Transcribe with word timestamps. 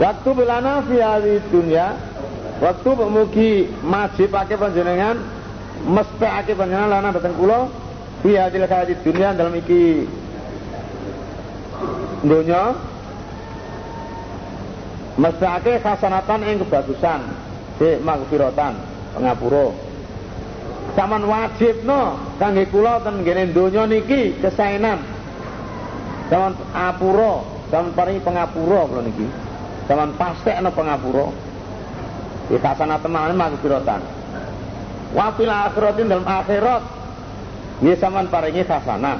Waktu 0.00 0.28
belana 0.32 0.80
fi 0.88 0.96
dunia 1.52 1.92
Waktu 2.60 2.88
mugi 3.08 3.68
majibake 3.84 4.56
panjenengan 4.56 5.16
mestake 5.84 6.52
panjenengan 6.52 6.92
lana 6.92 7.08
dateng 7.12 7.36
kula 7.40 7.68
fi 8.20 8.36
hadil 8.36 8.68
di 8.68 8.94
dunia 9.00 9.32
dalam 9.32 9.56
iki 9.56 10.04
donya 12.20 12.76
mestake 15.16 15.80
hasanatan 15.80 16.44
ing 16.44 16.60
kebagusan 16.60 17.20
di 17.80 17.96
magfiratan 18.04 18.76
pengapura 19.16 19.72
Saman 20.92 21.22
wajib 21.24 21.86
no 21.86 22.18
kangge 22.36 22.68
kula 22.68 23.00
ten 23.00 23.22
ngene 23.22 23.54
donya 23.54 23.86
niki 23.86 24.36
kesaenan. 24.42 24.98
Saman 26.28 26.58
apura, 26.74 27.46
saman 27.70 27.94
paringi 27.94 28.20
pengapura 28.26 28.90
kula 28.90 29.02
niki. 29.06 29.49
Saman 29.90 30.14
pastekno 30.14 30.70
pengapura. 30.70 31.34
Kita 32.46 32.78
sana 32.78 32.94
teman 33.02 33.34
magfiratan. 33.34 33.98
Wa 35.10 35.34
fil 35.34 35.50
akhiratin 35.50 36.06
dalam 36.06 36.22
akhirat 36.22 36.82
nggih 37.82 37.98
saman 37.98 38.30
paringi 38.30 38.62
hasanah. 38.62 39.18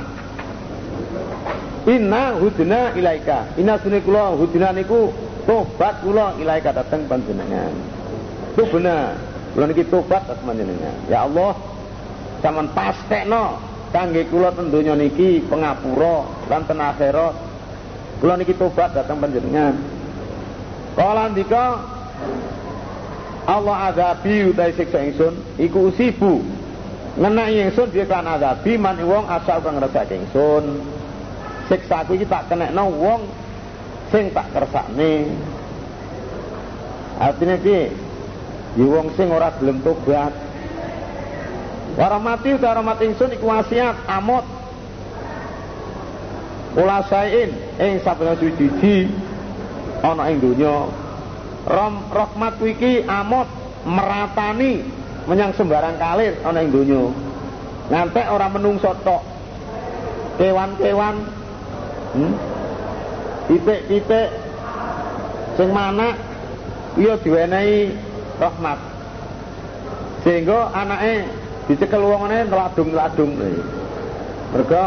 Inna 1.90 2.38
hudna 2.38 2.94
ilaika. 2.94 3.50
Inna 3.58 3.82
sunni 3.82 3.98
kula 3.98 4.38
hudna 4.38 4.70
niku 4.70 5.10
tobat 5.42 6.06
kula 6.06 6.38
ilaika 6.38 6.70
dateng 6.70 7.02
panjenengan. 7.10 7.74
Itu 8.54 8.62
benar. 8.70 9.18
Kula 9.58 9.66
niki 9.66 9.90
tobat 9.90 10.22
atas 10.30 10.38
panjenengan. 10.46 10.94
Ya 11.10 11.26
Allah, 11.26 11.58
sampean 12.46 12.70
pastekno 12.70 13.58
kangge 13.90 14.22
kula 14.30 14.54
ten 14.54 14.70
donya 14.70 14.94
niki 14.94 15.42
pengapura 15.50 16.30
lan 16.46 16.62
ten 16.62 16.78
akhirat. 16.78 17.34
Kula 18.22 18.38
niki 18.38 18.54
tobat 18.54 18.94
datang 18.94 19.18
panjenengan. 19.18 19.99
Kala 20.96 21.30
ndika 21.30 21.78
Allah 23.46 23.76
azabi 23.90 24.50
utai 24.50 24.74
siksa 24.74 25.02
ingsun 25.06 25.34
iku 25.58 25.90
usibu 25.90 26.42
ngenai 27.18 27.66
ingsun 27.66 27.90
dia 27.90 28.06
kan 28.06 28.26
azabi 28.26 28.78
man 28.78 28.98
wong 29.02 29.26
asal 29.26 29.58
kang 29.62 29.78
ngrasake 29.78 30.14
ingsun. 30.14 30.82
Siksa 31.66 32.02
aku 32.02 32.18
iki 32.18 32.26
tak 32.26 32.50
kenekno 32.50 32.90
wong 32.90 33.26
sing 34.10 34.30
tak 34.34 34.50
kersakne. 34.54 35.30
Artinya 37.20 37.56
piye? 37.62 37.90
Ya 38.78 38.84
wong 38.86 39.14
sing 39.14 39.30
ora 39.30 39.50
gelem 39.58 39.82
tobat. 39.82 40.34
Warahmati 41.98 42.54
uta 42.54 42.70
rahmat 42.74 43.02
ingsun 43.02 43.34
iku 43.34 43.50
wasiat 43.50 43.98
amot. 44.06 44.46
Ula 46.78 47.02
sain 47.10 47.50
ing 47.82 47.98
saben 48.06 48.30
suci 48.38 49.10
ana 50.00 50.22
ing 50.32 50.38
donya. 50.40 50.88
Rahmat 52.10 52.54
iki 52.64 53.04
amot 53.04 53.48
meratani 53.84 54.80
menyang 55.28 55.52
sembarang 55.54 55.96
kalir 56.00 56.34
ana 56.44 56.58
ing 56.60 56.70
donya. 56.72 57.02
Ngantek 57.90 58.26
ora 58.32 58.46
menungso 58.48 58.92
tok. 59.04 59.22
Kewan-kewan 60.40 61.20
hmm? 62.16 62.32
titik-titik 63.50 64.28
sing 65.58 65.68
mana 65.74 66.16
iya 66.96 67.18
diwenehi 67.20 67.92
rahmat 68.40 68.78
sehingga 70.22 70.70
anaknya 70.72 71.28
dicekel 71.66 72.02
wongane 72.02 72.48
teladung-teladung 72.48 73.36
mereka 74.54 74.84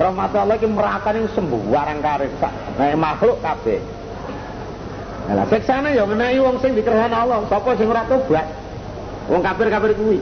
rahmat 0.00 0.30
Allah 0.34 0.56
iki 0.56 0.68
merakani 0.68 1.28
sembarang 1.36 2.00
karir 2.00 2.32
nah 2.80 2.96
makhluk 2.96 3.38
kabeh 3.44 3.78
Lah 5.28 5.44
siksane 5.44 5.92
ya 5.92 6.08
menehi 6.08 6.40
wong 6.40 6.56
sing 6.64 6.72
dikerhan 6.72 7.12
Allah, 7.12 7.44
sapa 7.52 7.76
sing 7.76 7.84
ora 7.84 8.08
tobat. 8.08 8.48
Wong 9.28 9.44
kafir-kafir 9.44 9.92
kuwi. 9.92 10.20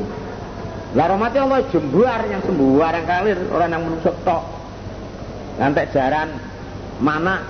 Lah 0.99 1.07
rahmati 1.07 1.39
Allah 1.39 1.63
jembar 1.71 2.27
yang 2.27 2.43
sembarang 2.43 3.07
kalir 3.07 3.39
orang 3.55 3.71
yang 3.71 3.83
menungso 3.87 4.11
tok. 4.27 4.43
Ngantek 5.63 5.95
jaran 5.95 6.35
mana 6.99 7.47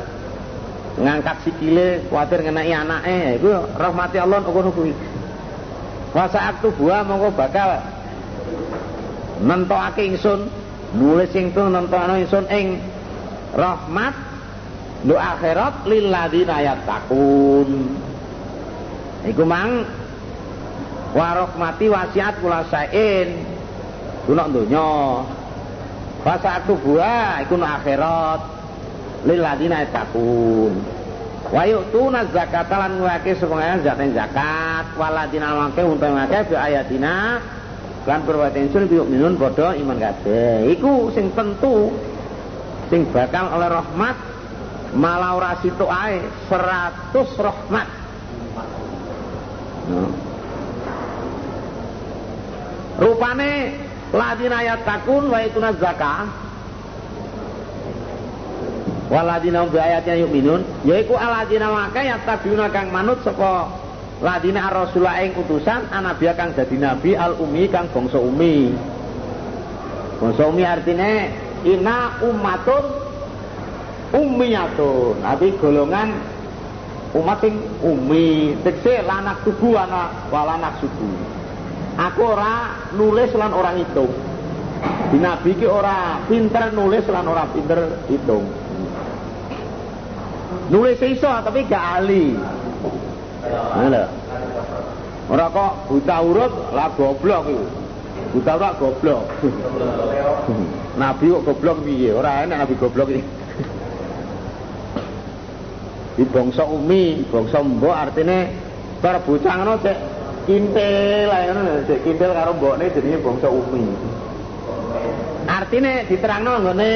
ngangkat 1.00 1.36
sikile 1.48 2.04
kuatir 2.12 2.44
ngenai 2.44 2.72
anake 2.76 3.40
iku 3.40 3.48
rahmati 3.72 4.20
Allah 4.20 4.44
ngono 4.44 4.70
kuwi. 4.76 4.92
Masa 6.12 6.52
aktu 6.52 6.76
buah 6.76 7.08
mongko 7.08 7.32
bakal 7.36 7.80
nentokake 9.40 10.12
ingsun 10.12 10.48
nulis 10.96 11.32
ingsun 11.32 11.72
nentokno 11.72 12.20
ingsun 12.20 12.44
ing 12.52 12.80
rahmat 13.56 14.25
lu 15.04 15.18
akhirat 15.18 15.84
lil 15.84 16.08
ladzina 16.08 16.64
yattaqun. 16.64 17.68
Iku 19.26 19.42
mang 19.44 19.84
wa 21.12 21.28
rahmati 21.44 21.86
wasiat 21.90 22.40
kula 22.40 22.64
sain 22.72 23.44
guna 24.24 24.48
donya. 24.48 25.20
Masa 26.24 26.62
aktu 26.62 26.74
buah 26.80 27.44
iku 27.44 27.60
akhirat 27.60 28.40
lil 29.28 29.40
ladzina 29.44 29.84
yattaqun. 29.84 30.72
Wa 31.46 31.62
yu'tuna 31.62 32.26
zakata 32.34 32.74
lan 32.74 32.98
ngwake 32.98 33.38
supaya 33.38 33.78
zat 33.78 34.02
zakat 34.10 34.98
waladina 34.98 35.54
mangke 35.54 35.78
unta 35.86 36.10
ngake 36.10 36.50
bi 36.50 36.54
ayatina 36.58 37.38
lan 38.02 38.22
perwate 38.26 38.66
insun 38.66 38.90
bi 38.90 38.98
minun 38.98 39.38
padha 39.38 39.78
iman 39.78 39.94
kabeh. 39.94 40.74
Iku 40.74 41.14
sing 41.14 41.30
tentu 41.38 41.94
sing 42.90 43.06
bakal 43.14 43.46
oleh 43.54 43.70
rahmat 43.70 44.16
malah 44.96 45.36
ora 45.36 45.52
situ 45.60 45.84
ae 45.84 46.24
100 46.48 47.12
rahmat. 47.36 47.88
No. 49.86 50.02
Rupane 52.96 53.76
ladina 54.16 54.64
yatakun 54.64 55.28
wa 55.28 55.38
ituna 55.44 55.76
zakah 55.76 56.24
waladina 59.12 59.68
bi 59.70 59.78
ayatnya 59.78 60.24
yu'minun 60.26 60.64
yaiku 60.82 61.14
aladina 61.14 61.70
maka 61.70 62.02
tabiuna 62.26 62.72
kang 62.72 62.90
manut 62.90 63.20
saka 63.22 63.70
ladina 64.24 64.66
ar-rasula 64.72 65.22
ing 65.22 65.36
utusan 65.38 65.86
anabiya 65.92 66.34
kang 66.34 66.56
dadi 66.56 66.80
nabi 66.80 67.14
al 67.14 67.38
umi 67.38 67.68
kang 67.70 67.86
bangsa 67.92 68.18
umi 68.18 68.74
bangsa 70.18 70.42
umi 70.48 70.64
artine 70.66 71.30
ina 71.62 72.18
ummatun 72.24 73.05
ummiyatun 74.14 75.18
tapi 75.24 75.56
golongan 75.58 76.14
umat 77.16 77.38
sing 77.40 77.54
umi 77.80 78.54
tekse 78.62 79.02
lanak 79.02 79.40
tubuh 79.42 79.80
ana 79.80 80.12
walanak 80.28 80.76
suku 80.78 81.10
aku 81.96 82.20
ora 82.22 82.76
nulis 82.94 83.32
lan 83.34 83.50
orang 83.56 83.80
hitung 83.82 84.12
di 85.10 85.18
nabi 85.18 85.56
ki 85.56 85.66
ora 85.66 86.20
pinter 86.28 86.70
nulis 86.76 87.06
lan 87.08 87.24
ora 87.24 87.48
pinter 87.50 88.04
hitung 88.10 88.44
Nulis 90.66 90.98
iso 90.98 91.30
tapi 91.46 91.62
gak 91.70 92.02
ahli. 92.02 92.34
Ngono. 93.46 94.02
Ora 95.26 95.46
kok 95.50 95.72
buta 95.90 96.16
huruf 96.22 96.52
lah 96.74 96.90
goblok 96.98 97.42
iku. 97.50 97.66
Buta 98.34 98.52
huruf 98.58 98.74
goblok. 98.78 99.22
Nabi 101.02 101.24
kok 101.30 101.44
goblok 101.46 101.78
piye? 101.86 102.10
Ora 102.14 102.46
enak 102.46 102.66
nabi 102.66 102.74
goblok 102.78 103.10
iki. 103.14 103.22
Di 106.16 106.24
bangsa 106.24 106.64
umi, 106.64 107.28
bangsa 107.28 107.60
mbok 107.60 107.92
artine 107.92 108.48
cara 109.04 109.20
bocah 109.20 109.52
ngono 109.60 109.76
cek 109.84 109.98
kintil 110.48 111.28
ngono, 111.28 111.84
cek 111.84 111.98
kintil 112.08 112.32
karo 112.32 112.56
mbokne 112.56 112.88
jenenge 112.88 113.20
bangsa 113.20 113.52
umi. 113.52 113.84
Artine 115.44 116.08
diterangno 116.08 116.64
nggone 116.64 116.90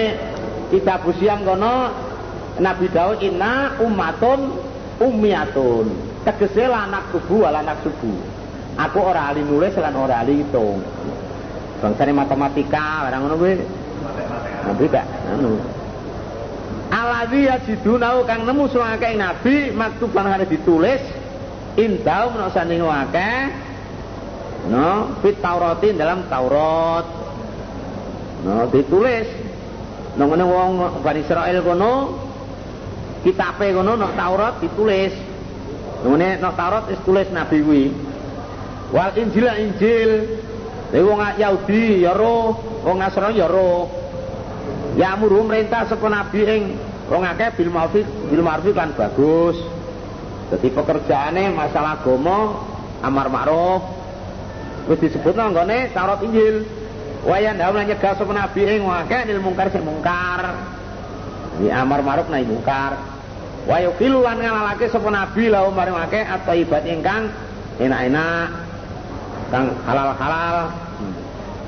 kitab 0.73 1.05
usiam 1.05 1.45
kono 1.45 1.93
Nabi 2.57 2.89
Daud 2.89 3.21
inna 3.21 3.77
ummatun 3.85 4.57
ummiyatun. 5.05 5.87
Tegese 6.25 6.65
anak 6.69 7.13
subuh 7.13 7.49
wal 7.49 7.57
anak 7.61 7.85
subuh. 7.85 8.17
Aku 8.81 9.05
ora 9.05 9.33
ahli 9.33 9.45
nulis 9.45 9.77
lan 9.77 9.97
ora 10.01 10.25
ahli 10.25 10.41
hitung. 10.41 10.81
Bangsane 11.85 12.13
matematika 12.17 13.05
barang 13.05 13.21
ngono 13.21 13.37
kuwi. 13.37 13.55
Gak 14.89 15.07
anu. 15.29 15.80
Aladhi 17.21 17.53
yajidunau 17.53 18.25
kang 18.25 18.49
nemu 18.49 18.65
suwake 18.73 19.13
nabi 19.13 19.77
maktuban 19.77 20.25
harus 20.25 20.49
ditulis 20.49 21.05
indau 21.77 22.33
menasane 22.33 22.81
wake 22.81 23.33
no 24.73 25.21
fit 25.21 25.37
Tauratin 25.37 26.01
dalam 26.01 26.25
Taurat. 26.33 27.05
No 28.41 28.65
ditulis. 28.73 29.29
Nang 30.17 30.33
wong 30.33 31.05
Bani 31.05 31.21
Israel 31.21 31.61
kono 31.61 31.93
kitabe 33.21 33.69
ngono 33.77 34.01
nok 34.01 34.17
Taurat 34.17 34.55
ditulis. 34.65 35.13
Ngene 36.01 36.41
nok 36.41 36.57
Taurat 36.57 36.89
wis 36.89 37.05
tulis 37.05 37.29
nabi. 37.37 37.93
Wal 38.97 39.13
Injil 39.21 39.45
Injil. 39.45 40.11
Lha 40.89 41.05
wong 41.05 41.21
Yahudi 41.37 42.01
ya 42.01 42.17
roh, 42.17 42.57
wong 42.81 42.97
Nasrani 42.97 43.45
ya 43.45 43.45
roh. 43.45 43.93
Ya 44.97 45.13
amuru 45.13 45.45
merintah 45.45 45.85
sapa 45.85 46.09
nabi 46.09 46.49
ing 46.49 46.63
wong 47.11 47.23
akeh 47.27 47.51
bil 47.59 47.71
ma'ruf 47.75 48.07
bil 48.31 48.43
ma'ruf 48.47 48.71
kan 48.71 48.95
bagus. 48.95 49.59
Jadi 50.51 50.67
pekerjaannya 50.75 51.55
masalah 51.55 52.03
gomo, 52.03 52.59
amar 53.03 53.27
ma'ruf, 53.31 53.83
wis 54.91 54.99
disebut 54.99 55.35
nggone 55.35 55.91
Taurat 55.91 56.23
Injil. 56.23 56.67
Wayan 57.21 57.61
dalam 57.61 57.85
nyegah 57.85 58.17
sapa 58.17 58.33
nabi 58.33 58.65
ing 58.65 58.81
wake 58.81 59.29
nil 59.29 59.45
mungkar 59.45 59.69
sing 59.69 59.85
mungkar. 59.85 60.57
Di 61.61 61.69
amar 61.69 62.01
ma'ruf 62.01 62.33
nahi 62.33 62.49
mungkar. 62.49 62.97
Wa 63.69 63.77
yuqilu 63.85 64.25
lan 64.25 64.41
ngalalake 64.41 64.89
sapa 64.89 65.13
nabi 65.13 65.53
lahu 65.53 65.69
maring 65.69 66.01
wake 66.01 66.25
atau 66.25 66.57
ibadah 66.57 66.89
ingkang 66.89 67.29
enak-enak 67.77 68.49
kang 69.53 69.67
halal-halal. 69.85 70.73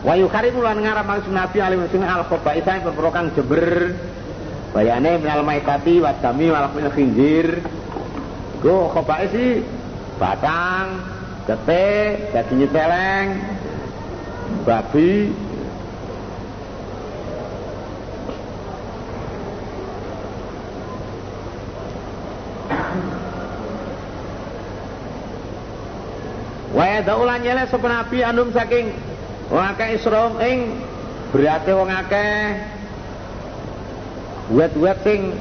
Wa 0.02 0.14
yukharimu 0.18 0.64
lan 0.64 0.82
ngarap 0.82 1.04
maksud 1.04 1.30
nabi 1.30 1.58
alim 1.60 1.84
sing 1.92 2.02
al 2.02 2.24
khabaisa 2.26 2.80
perkara 2.80 3.10
kang 3.12 3.26
jember. 3.36 3.92
Bayane 4.72 5.20
minal 5.20 5.44
maitati 5.44 6.00
wa 6.00 6.16
dami 6.16 6.48
wal 6.48 6.72
khinzir. 6.96 7.60
Go 8.64 8.88
khabaisi 8.88 9.60
batang, 10.16 11.04
gete, 11.44 12.30
daging 12.32 12.72
celeng, 12.72 13.28
babi, 14.64 15.34
Waya 26.72 27.04
daulan 27.04 27.44
nyele 27.44 27.68
nabi 27.68 28.24
anum 28.24 28.48
saking 28.56 28.96
wong 29.52 29.76
akeh 29.76 30.00
ing 30.40 30.58
berate 31.28 31.68
wong 31.76 31.92
akeh 31.92 32.56
buat-buat 34.50 34.96
sing 35.06 35.36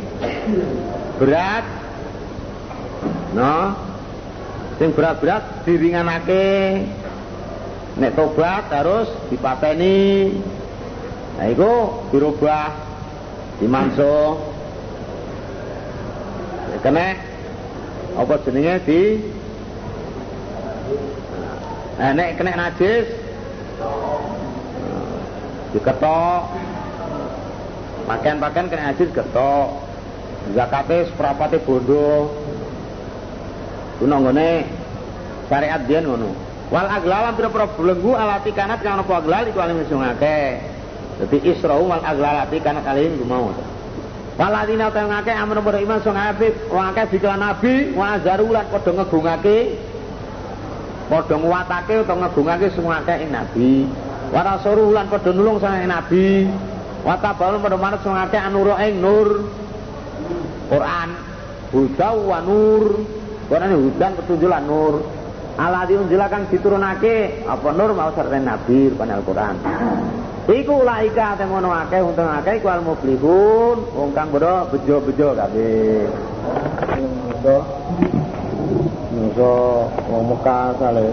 berat. 1.17 1.65
No. 3.33 3.73
Sing 4.77 4.93
berat-berat 4.93 5.65
diringanake. 5.65 6.85
Nek 7.97 8.13
tobat 8.13 8.69
harus 8.69 9.09
dipateni. 9.33 10.37
Nah 11.39 11.47
itu 11.49 11.71
dirubah 12.13 12.69
dimanso. 13.57 14.37
Kena 16.81 17.13
apa 18.17 18.33
jenenge 18.41 18.75
di? 18.89 19.01
Nah, 22.01 22.17
nek 22.17 22.33
kena 22.41 22.57
najis 22.57 23.05
diketok 25.77 26.41
pakaian-pakaian 28.11 28.67
kena 28.67 28.91
najis 28.91 29.07
ketok 29.15 29.67
zakate 30.51 31.07
seperapate 31.07 31.63
bondo 31.63 32.27
ku 33.95 34.03
nanggone 34.03 34.67
syariat 35.47 35.79
dia 35.87 36.03
ngono. 36.03 36.35
Wal 36.71 36.87
aglalam 36.87 37.35
pira-pira 37.35 37.67
belenggu 37.75 38.11
alati 38.15 38.51
kanat 38.55 38.79
kang 38.83 38.99
apa 38.99 39.13
aglal 39.19 39.43
iku 39.47 39.59
alim 39.63 39.83
sing 39.87 39.99
akeh. 39.99 40.59
Dadi 41.23 41.37
israu 41.47 41.87
wal 41.87 42.03
aglalati 42.03 42.57
kanat 42.59 42.83
alim 42.87 43.15
ku 43.15 43.23
mau. 43.27 43.51
Waladina 44.39 44.89
ta 44.89 45.05
ngake 45.05 45.31
amun 45.31 45.59
iman 45.59 45.99
sing 46.01 46.15
apik 46.15 46.55
wong 46.71 46.85
akeh 46.91 47.05
diklan 47.15 47.39
nabi 47.39 47.93
wa 47.95 48.17
azaru 48.17 48.51
lan 48.51 48.65
padha 48.71 48.91
ngegungake. 48.91 49.57
Padha 51.11 51.35
nguwatake 51.35 51.93
utawa 52.07 52.27
ngegungake 52.27 52.67
semua 52.75 53.03
akeh 53.03 53.27
nabi. 53.29 53.85
Wa 54.31 54.41
rasuluh 54.41 54.95
lan 54.95 55.11
padha 55.11 55.29
nulung 55.35 55.59
nabi 55.61 56.47
wa 57.01 57.15
tabalun 57.17 57.61
padha 57.61 57.77
manut 57.77 57.99
sing 58.05 58.13
akeh 58.13 58.41
nur. 58.97 59.27
Quran. 60.71 61.09
Huda 61.75 62.09
wa 62.15 62.39
nur. 62.43 62.83
Quran 63.51 63.71
hudan 63.75 64.11
petunjuk 64.15 64.47
lan 64.47 64.63
nur. 64.63 65.03
Ala 65.59 65.83
diunjila 65.83 66.31
kang 66.31 66.47
diturunake 66.47 67.43
apa 67.43 67.69
nur? 67.75 67.91
Mau 67.91 68.15
serta 68.15 68.39
nabi 68.39 68.87
rupane 68.87 69.19
Al-Qur'an. 69.19 69.55
Iku 70.47 70.83
laika 70.87 71.35
temono 71.37 71.69
akeh 71.75 72.01
untung 72.01 72.27
akeh 72.27 72.63
iku 72.63 72.67
al 72.71 72.81
muflihun 72.81 73.77
wong 73.93 74.09
kang 74.15 74.31
bodo 74.31 74.67
bejo-bejo 74.71 75.35
kabeh. 75.35 76.07
Nusa. 79.11 79.51
Wong 80.07 80.23
Mekah 80.31 80.65
sale. 80.79 81.07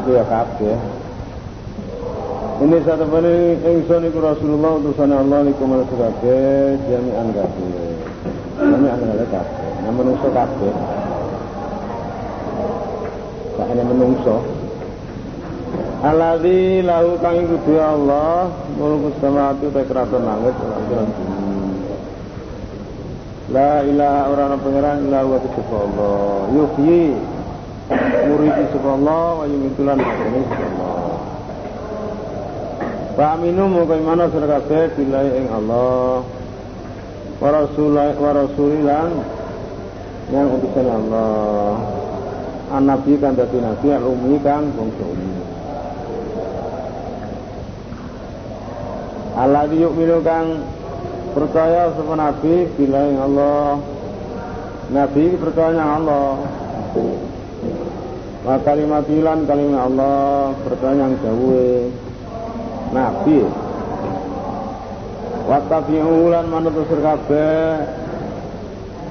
Itu 0.00 0.10
ya 0.16 0.24
kabeh. 0.24 1.03
Ini 2.54 2.86
satu 2.86 3.02
bani 3.10 3.58
ingsun 3.66 4.06
iku 4.14 4.22
Rasulullah 4.22 4.78
utusane 4.78 5.10
Allah 5.10 5.42
niku 5.42 5.66
marang 5.66 5.90
kabeh 5.90 6.78
jami'an 6.86 7.34
kabeh. 7.34 7.98
Jami'an 8.62 9.00
kabeh. 9.26 9.70
Nah 9.82 9.90
menungso 9.90 10.28
kabeh. 10.30 10.74
Sak 13.58 13.66
ana 13.74 13.82
menungso. 13.82 14.36
Alladzi 16.06 16.86
lahu 16.86 17.18
kang 17.18 17.42
iku 17.42 17.74
Allah 17.74 18.46
mulku 18.78 19.10
samawati 19.18 19.74
ta 19.74 19.82
kraton 19.90 20.22
langit 20.22 20.54
lan. 20.54 21.08
La 23.50 23.82
ilaha 23.82 24.20
ora 24.30 24.42
ana 24.46 24.56
pangeran 24.62 25.10
illa 25.10 25.26
huwa 25.26 25.42
Allah. 25.42 26.54
Yuhyi 26.54 27.18
muridi 28.30 28.64
Allah 28.78 29.42
wa 29.42 29.44
yumitulan 29.50 29.98
ini 29.98 30.42
Allah. 30.54 31.03
Wa 33.14 33.38
aminu 33.38 33.70
muga 33.70 33.94
imana 33.94 34.26
sira 34.30 34.46
kabeh 34.46 34.94
billahi 34.98 35.30
ing 35.38 35.46
Allah. 35.54 36.26
Wa 37.38 37.48
rasulai 37.50 38.14
wa 38.18 38.30
rasulilan 38.34 39.10
yang 40.34 40.46
utusan 40.58 40.86
Allah. 40.90 41.78
An 42.74 42.90
nabi 42.90 43.14
kan 43.22 43.38
dadi 43.38 43.62
nabi 43.62 43.88
al 43.94 44.02
ummi 44.02 44.36
kan 44.42 44.66
bangsa 44.74 45.04
ummi. 45.06 45.54
Allah 49.34 49.66
yu'minu 49.66 50.22
kang 50.22 50.62
percaya 51.34 51.90
sama 51.98 52.14
Nabi 52.14 52.70
bila 52.78 53.02
yang 53.02 53.18
Allah 53.26 53.82
Nabi 54.94 55.34
percaya 55.34 55.74
yang 55.74 55.90
Allah 56.06 56.38
wa 58.46 58.56
kalimat 58.62 59.02
ilan 59.10 59.42
kalimat 59.42 59.90
Allah 59.90 60.54
percaya 60.62 60.94
yang 60.94 61.18
jauh 61.18 61.90
Nabi. 62.94 63.42
Wa 65.44 65.58
tabi'u 65.66 66.30
lan 66.30 66.46
manut 66.46 66.78
kabeh. 66.78 68.04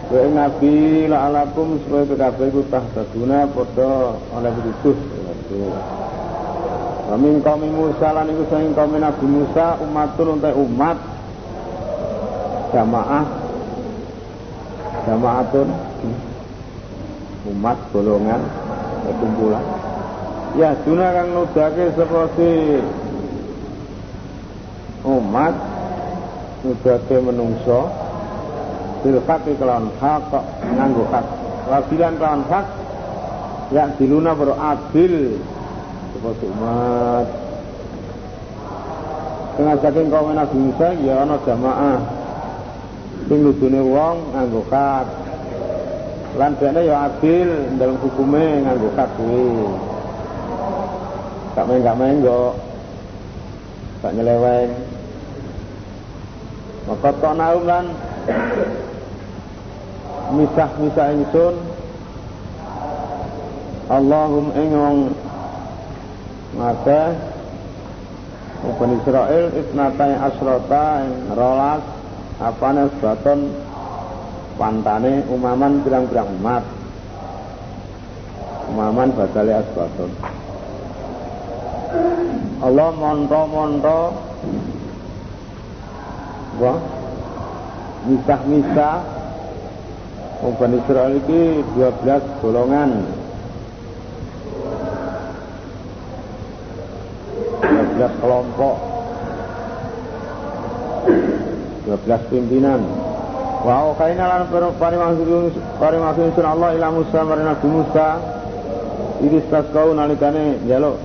Kowe 0.07 0.27
Nabi 0.29 1.07
la'alakum 1.09 1.83
supaya 1.83 2.05
kabeh 2.05 2.45
iku 2.51 2.61
tahtaduna 2.69 3.49
padha 3.49 4.13
oleh 4.35 4.51
pituduh 4.51 4.97
Kami 7.03 7.27
kaum 7.45 7.63
Musa 7.67 8.09
lan 8.15 8.31
iku 8.31 8.43
saking 8.47 8.71
kaum 8.73 8.95
Nabi 8.95 9.25
Musa 9.27 9.77
umatun 9.83 10.39
untuk 10.39 10.55
umat 10.63 10.97
jamaah. 12.73 13.25
Jamaatun. 15.03 15.67
Umat 17.51 17.77
golongan. 17.91 18.41
Kumpulan. 19.03 19.65
Ya 20.53 20.77
duna 20.85 21.09
kang 21.11 21.33
nudake 21.33 21.91
seperti 21.97 22.79
umat 25.03 25.53
nudake 26.63 27.19
menungso 27.19 27.91
bil 29.03 29.19
haqi 29.27 29.51
kelawan 29.59 29.91
hak 29.99 30.31
nganggo 30.63 31.03
hak. 31.11 31.25
Wabilan 31.67 32.15
kelawan 32.15 32.43
hak 32.47 32.65
yang 33.75 33.91
diluna 33.99 34.31
baru 34.31 34.55
adil. 34.55 35.39
Seperti 36.15 36.45
umat. 36.55 37.27
Tengah 39.53 39.75
saking 39.83 40.07
kaum 40.09 40.33
Nabi 40.33 40.57
Musa 40.57 40.87
ya 41.03 41.13
ana 41.27 41.35
jamaah. 41.43 41.99
Sing 43.27 43.39
nudune 43.43 43.81
wong 43.83 44.31
nganggo 44.31 44.63
kat 44.71 45.07
lan 46.33 46.57
ya 46.57 47.11
adil 47.11 47.49
dalam 47.75 47.99
hukume 47.99 48.63
nganggo 48.63 48.89
kat 48.95 49.09
kuwi. 49.19 49.51
Gak 51.53 51.69
main 51.69 51.85
gak 51.85 51.97
main 51.99 52.17
kok 52.25 52.53
gak 54.01 54.13
nyeleweng 54.17 54.92
maka 56.83 57.09
tok 57.15 57.33
naum 57.35 57.63
lan 57.63 57.85
misah-misah 60.35 61.07
ingsun. 61.15 61.55
Allahum 63.91 64.47
ing 64.55 64.71
ngakeh 66.55 67.07
Bani 68.63 68.95
Israel 69.03 69.45
isnatai 69.59 70.13
asrota 70.23 71.03
rolas. 71.35 71.83
Apane 72.39 72.89
sebaton 72.97 73.51
pantane 74.57 75.27
umaman 75.29 75.83
pirang-pirang 75.83 76.31
umat. 76.39 76.63
Umaman 78.73 79.11
badale 79.13 79.53
asbaton 79.59 80.11
Allah 82.63 82.89
monto-monto 82.95 83.99
wah 86.61 86.77
misah-misah 88.03 89.23
Wong 90.43 90.59
Bani 90.59 90.75
Israel 90.75 91.15
iki 91.23 91.63
12 91.71 92.43
golongan. 92.43 92.91
12 97.63 98.19
kelompok. 98.19 98.75
12 101.87 102.27
pimpinan. 102.27 102.83
Wa 103.63 103.95
kaina 103.95 104.27
lan 104.27 104.51
parimaksud 104.75 106.35
sun 106.35 106.43
Allah 106.43 106.75
ila 106.75 106.91
Musa 106.91 107.19
maring 107.23 107.47
Nabi 107.47 107.67
Musa 107.71 108.07
iki 109.23 109.39
kau 109.47 109.95
nalikane 109.95 110.59
njaluk 110.67 110.99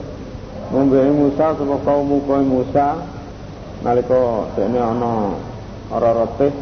ngombe 0.75 0.99
Musa 1.15 1.55
sapa 1.55 1.77
kaum 1.87 2.19
Musa 2.51 2.99
nalika 3.83 4.51
dene 4.59 4.79
ana 4.83 5.13
ora 5.91 6.27
teh 6.39 6.53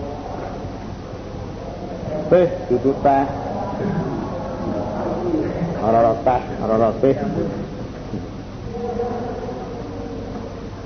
teh 2.31 2.47
dudu 2.69 2.93
teh 3.01 3.25
ora 5.81 6.13
teh 6.25 6.43
ora 6.63 6.91
teh 7.01 7.17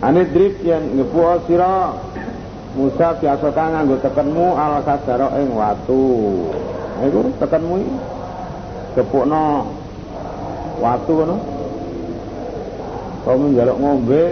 Ane 0.00 0.24
drip 0.32 0.64
yang 0.64 0.96
ngepuo 0.96 1.44
sira 1.44 1.92
Musa 2.72 3.20
biasa 3.20 3.52
kang 3.52 3.76
nganggo 3.76 4.00
tekenmu 4.00 4.56
al 4.56 4.80
kasaro 4.80 5.28
ing 5.36 5.52
watu. 5.52 6.06
Iku 7.04 7.36
tekenmu 7.36 7.76
gepukno 8.96 9.76
watu 10.80 11.12
ngono. 11.20 11.36
Kamu 13.28 13.44
njaluk 13.52 13.76
ngombe, 13.76 14.22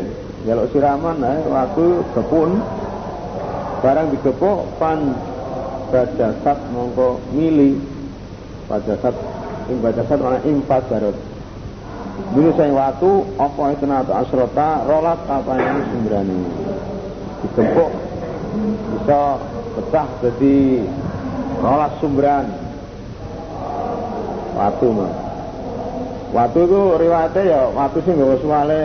njaluk 0.44 0.66
siraman 0.70 1.18
ae 1.24 1.40
watu 1.48 2.04
gepun. 2.14 2.62
Barang 3.78 4.10
digepuk 4.10 4.66
pan 4.82 5.14
bajasat 5.94 6.58
mongko 6.74 7.22
mili. 7.30 7.78
Bajasat 8.66 9.14
ing 9.70 9.78
bajasat 9.80 10.18
ana 10.18 10.38
impas 10.44 10.82
barut. 10.90 11.16
Dulu 12.34 12.50
saya 12.58 12.74
waktu 12.74 13.10
apa 13.38 13.62
itu 13.72 13.84
nato 13.86 14.12
asrota 14.12 14.82
rolat 14.84 15.22
apa 15.30 15.52
yang 15.54 15.86
sembrani 15.86 16.40
digempuk 17.42 17.90
bisa 18.94 19.38
pecah 19.78 20.08
jadi 20.26 20.58
rolas 21.62 21.92
sumberan 22.02 22.46
waktu 24.58 24.86
mah 24.90 25.12
waktu 26.34 26.58
itu 26.66 26.80
riwayatnya 26.98 27.42
ya 27.46 27.60
waktu 27.70 27.98
sih 28.02 28.12
nggak 28.14 28.42
suale 28.42 28.82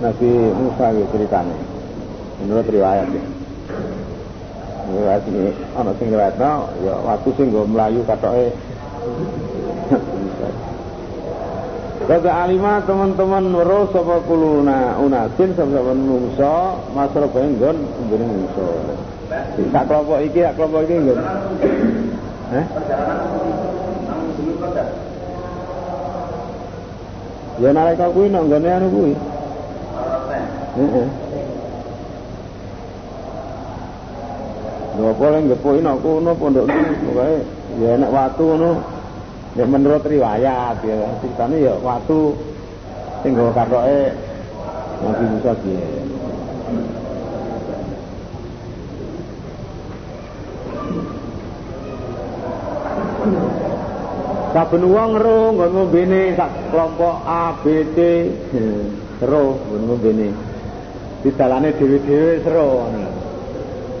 Nabi 0.00 0.30
Musa 0.56 0.84
gitu 0.96 1.06
ceritanya 1.12 1.56
menurut 2.40 2.66
riwayat 2.66 3.08
ya 3.12 3.24
riwayat 4.90 5.22
ini 5.28 5.52
anak 5.76 5.94
sing 6.00 6.08
riwayat 6.08 6.34
ya 6.40 6.94
waktu 7.04 7.28
sih 7.36 7.44
nggak 7.46 7.68
melayu 7.68 8.00
katoke 8.08 8.48
Kata 12.10 12.26
alimah 12.26 12.82
teman-teman 12.90 13.54
weruh 13.54 13.86
sapa 13.94 14.18
kuluna 14.26 14.98
unasin 14.98 15.54
sapa 15.54 15.78
menungso 15.94 16.82
masra 16.90 17.30
penggon 17.30 17.86
mbene 18.02 18.24
menungso. 18.26 18.66
Sak 19.70 19.86
kelompok 19.86 20.18
iki, 20.26 20.42
sak 20.42 20.58
kelompok 20.58 20.90
iki 20.90 20.94
nggon. 21.06 21.18
Heh? 22.50 22.66
Ya 27.62 27.70
nalika 27.70 28.10
kuwi 28.10 28.26
nang 28.26 28.50
nggone 28.50 28.68
anu 28.74 28.86
kuwi. 28.90 29.14
Lha 30.70 31.02
apa 35.10 35.24
lek 35.32 35.42
ngepuki 35.50 35.80
nang 35.82 35.98
kono 35.98 36.30
pondok 36.38 36.70
pokoke 36.70 37.42
ya 37.80 37.88
enak 37.98 38.10
watu 38.14 38.44
ngono. 38.54 38.70
Ya 39.58 39.66
menurut 39.66 40.06
riwayat 40.06 40.78
ya, 40.86 41.10
ceritanya 41.18 41.58
ya 41.58 41.74
waktu 41.82 42.18
tinggal 43.26 43.50
katoke 43.50 44.14
Nabi 45.02 45.24
Musa 45.26 45.52
dia. 45.66 45.82
Saben 54.54 54.86
wong 54.86 55.10
ro 55.18 55.50
nggon 55.50 55.70
ngombene 55.74 56.38
sak 56.38 56.50
kelompok 56.70 57.26
A 57.26 57.50
B 57.58 57.90
C 57.90 57.98
ro 59.26 59.58
nggon 59.66 59.82
ngombene. 59.90 60.49
Didalane 61.22 61.76
dhewe-dhewe 61.76 62.40
sero 62.42 62.88
ngono. 62.88 63.10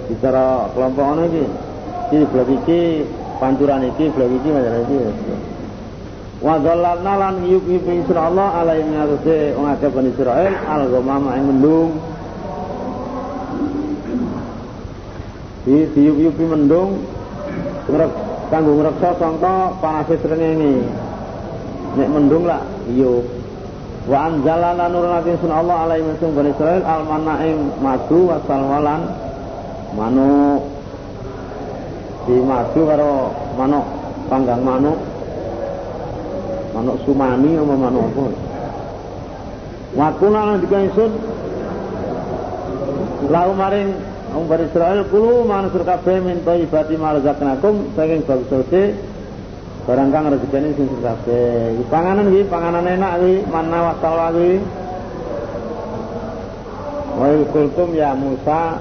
Bicara 0.08 0.44
kelompok 0.72 1.04
ngono 1.04 1.22
iki. 1.28 1.44
Iki 2.10 2.18
blok 2.32 2.48
iki 2.62 2.80
pancuran 3.40 3.88
iki 3.88 4.04
blok 4.12 4.30
iki 4.36 4.48
majalah 4.52 4.80
iki 4.84 4.98
wa 6.40 6.56
dhallalna 6.56 7.12
lan 7.20 7.34
yuk-yuk 7.44 7.84
Allah 8.16 8.64
alaihi 8.64 8.88
ngatuse 8.88 9.52
wong 9.60 9.68
akeh 9.76 9.92
Bani 9.92 10.08
Israil 10.08 10.56
al 10.64 10.88
ghamama 10.88 11.36
ing 11.36 11.44
mendung 11.52 11.90
di 15.68 15.84
diuk-yup 15.92 16.36
mendung 16.40 17.04
ngrek 17.92 18.12
kanggo 18.48 18.72
ngreksa 18.80 19.10
sangka 19.20 19.76
panase 19.84 20.16
srengenge 20.24 20.80
nek 22.00 22.08
mendung 22.08 22.48
lah 22.48 22.64
iyo 22.88 23.20
wa 24.10 24.18
anzalana 24.26 24.90
nurun 24.90 25.22
sun 25.38 25.54
Allah 25.54 25.86
alaihi 25.86 26.02
masung 26.10 26.34
Bani 26.34 26.50
Israil 26.50 26.82
al 26.82 27.06
mana 27.06 27.34
ing 27.46 27.58
madu 27.78 28.26
wa 28.26 28.42
salwalan 28.42 29.06
manuk 29.94 30.66
di 32.26 32.36
madu 32.42 32.80
karo 32.90 33.30
manuk 33.54 33.86
panggang 34.26 34.62
manuk. 34.66 34.98
Manuk 36.74 36.96
sumani 37.06 37.54
apa 37.54 37.74
manuk 37.74 38.04
apa? 38.14 38.24
Wakuna 39.90 40.40
lan 40.46 40.58
dikaisun 40.62 41.10
lau 43.30 43.50
maring 43.54 43.90
Wong 44.30 44.46
bar 44.46 44.62
Israel 44.62 45.02
kulo 45.10 45.42
manusur 45.42 45.82
kabeh 45.82 46.22
min 46.22 46.46
thayyibati 46.46 46.94
marzaqnakum 46.94 47.98
saking 47.98 48.22
bagus 48.22 48.46
barang 49.86 50.08
kang 50.12 50.28
rezekine 50.28 50.76
sing 50.76 50.86
kabeh. 51.00 51.80
Panganan 51.88 52.28
iki 52.32 52.42
panganan 52.48 52.84
enak 52.84 53.12
iki 53.24 53.34
mana 53.48 53.78
wasal 53.92 54.18
iki. 54.36 54.60
Wa 57.16 57.26
kultum 57.52 57.88
ya 57.96 58.12
Musa 58.16 58.80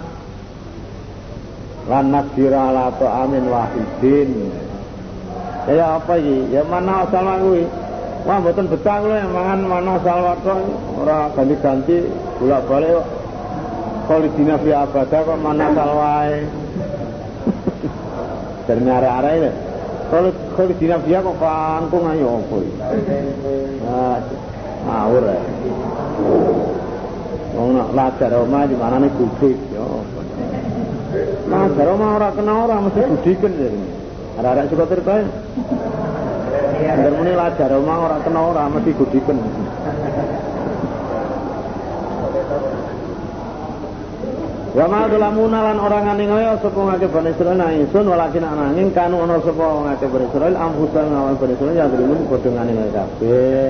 lan 1.88 2.06
nasira 2.12 2.72
ala 2.72 2.92
amin 3.00 3.44
wahidin. 3.48 4.30
Ya 5.72 6.02
apa 6.02 6.20
iki? 6.20 6.52
Ya 6.52 6.62
mana 6.68 7.08
asal 7.08 7.26
kuwi 7.48 7.64
wah 8.28 8.36
mboten 8.44 8.68
betah 8.68 9.00
kula 9.00 9.24
mangan 9.32 9.60
mana 9.64 9.92
asal 9.96 10.20
wato 10.20 10.56
ora 11.00 11.32
ganti-ganti 11.32 12.04
bolak-balik 12.38 13.00
kok. 13.00 13.08
Khalidina 14.10 14.56
fi 14.60 14.70
abada 14.74 15.20
kok 15.24 15.38
mana 15.40 15.64
asal 15.72 15.90
wae 15.96 16.38
dari 18.70 18.86
arah-arah 18.86 19.69
ini 20.10 20.16
kalau 20.18 20.32
Khalidina 20.58 20.98
fi 21.06 21.14
kok 21.14 21.38
kangkung 21.38 22.06
ayo 22.10 22.42
apa 22.42 22.56
iki 22.66 22.74
nah 23.86 24.18
ngawur 24.86 25.24
ya 25.30 25.42
Wong 27.50 27.76
nak 27.76 27.92
lajar 27.92 28.32
omah 28.40 28.70
di 28.70 28.76
mana 28.78 29.04
nih 29.04 29.12
gubik 29.20 29.58
ya 29.74 29.84
Ngajar 31.50 31.88
mah 31.98 32.10
ora 32.22 32.30
kena 32.30 32.54
ora 32.54 32.76
mesti 32.86 33.02
budiken 33.02 33.54
ya. 33.58 33.70
Arek-arek 34.38 34.70
suka 34.70 34.86
tirta. 34.86 35.16
Angger 36.86 37.14
muni 37.18 37.34
lajar 37.34 37.74
mah 37.82 37.98
ora 38.06 38.18
kena 38.22 38.42
ora 38.46 38.64
mesti 38.70 38.92
budiken. 38.94 39.38
Wa 44.70 44.86
ma 44.86 45.10
dalamuna 45.10 45.66
lan 45.66 45.82
orang 45.82 46.14
ngane 46.14 46.24
ngoyo 46.30 46.54
sapa 46.62 46.78
ngake 46.78 47.10
Bani 47.10 47.34
Israil 47.34 47.58
nang 47.58 47.74
ingsun 47.74 48.06
walakin 48.06 48.46
ananging 48.46 48.94
kanu 48.94 49.26
ana 49.26 49.42
sapa 49.42 49.66
ngake 49.66 50.06
Bani 50.14 50.26
Israil 50.30 50.54
amhusan 50.54 51.06
ngawon 51.10 51.36
Bani 51.42 51.54
Israil 51.58 51.74
ya 51.74 51.86
drimun 51.90 52.30
padha 52.30 52.62
kabeh. 52.94 53.70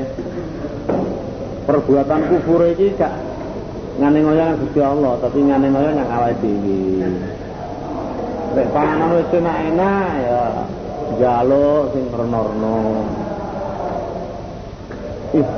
Perbuatan 1.63 2.21
kufur 2.27 2.67
iki 2.67 2.99
gak 2.99 3.15
ngane 3.95 4.19
ngoyo 4.27 4.59
Gusti 4.59 4.79
Allah, 4.83 5.13
tapi 5.23 5.39
ngane 5.39 5.67
ngoyo 5.71 5.89
nang 5.95 6.07
awake 6.11 6.35
dhewe. 6.43 7.07
Nek 8.59 8.67
panganan 8.75 9.15
wis 9.15 9.31
enak-enak 9.39 10.09
ya 10.19 10.41
jaluk 11.15 11.95
sing 11.95 12.03
reno-reno. 12.11 12.79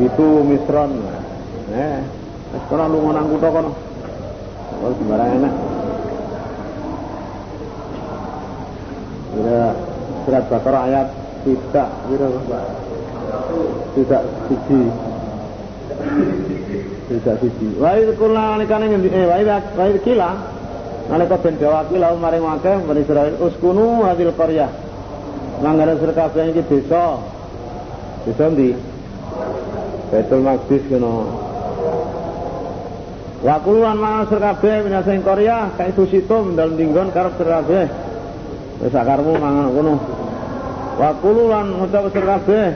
itu 0.06 0.28
misron. 0.46 0.92
Eh, 1.74 1.98
wis 2.54 2.64
kono 2.70 2.86
lunga 2.94 3.12
nang 3.18 3.26
kutha. 3.34 3.90
Oh, 4.82 4.94
sembarang 4.98 5.30
enak. 5.38 5.54
Kira 9.32 9.62
surat 10.26 10.44
Baqarah 10.50 10.82
ayat 10.90 11.08
tidak 11.46 11.90
kira 12.10 12.28
tidak 13.94 14.22
siji. 14.50 14.82
Tidak 17.14 17.36
siji. 17.46 17.68
Wa 17.78 17.94
idh 17.94 18.18
qulna 18.18 18.58
likane 18.58 18.90
ngendi 18.90 19.10
eh 19.14 19.26
wa 19.30 19.36
idh 19.38 19.54
wa 19.78 19.84
idh 19.86 20.02
kila 20.02 20.30
nalika 21.14 21.38
den 21.46 21.56
dawaki 21.62 21.96
lahu 22.02 22.16
maring 22.18 22.46
akeh 22.46 22.76
Bani 22.82 23.02
Israil 23.06 23.36
uskunu 23.38 24.02
hadil 24.10 24.34
qaryah. 24.34 24.72
Manggara 25.62 25.94
sira 26.02 26.14
kabeh 26.18 26.58
iki 26.58 26.66
desa. 26.66 27.22
Desa 28.26 28.50
ndi? 28.50 28.74
Betul 30.10 30.42
Maqdis 30.42 30.84
kena 30.90 31.14
Wa 33.42 33.58
kuluan 33.66 33.98
mangan 33.98 34.30
sira 34.30 34.54
kabeh 34.54 34.86
minasa 34.86 35.18
ing 35.18 35.26
Korea 35.26 35.74
kae 35.74 35.90
susito 35.98 36.46
dalem 36.54 36.78
dinggon 36.78 37.10
karep 37.10 37.42
kabeh 37.42 37.90
wis 38.86 38.94
sakarmu 38.94 39.34
mangan 39.42 39.74
kono 39.74 39.96
Wa 41.02 41.10
kululan 41.18 41.74
ngucap 41.74 42.14
sira 42.14 42.38
kabeh 42.38 42.68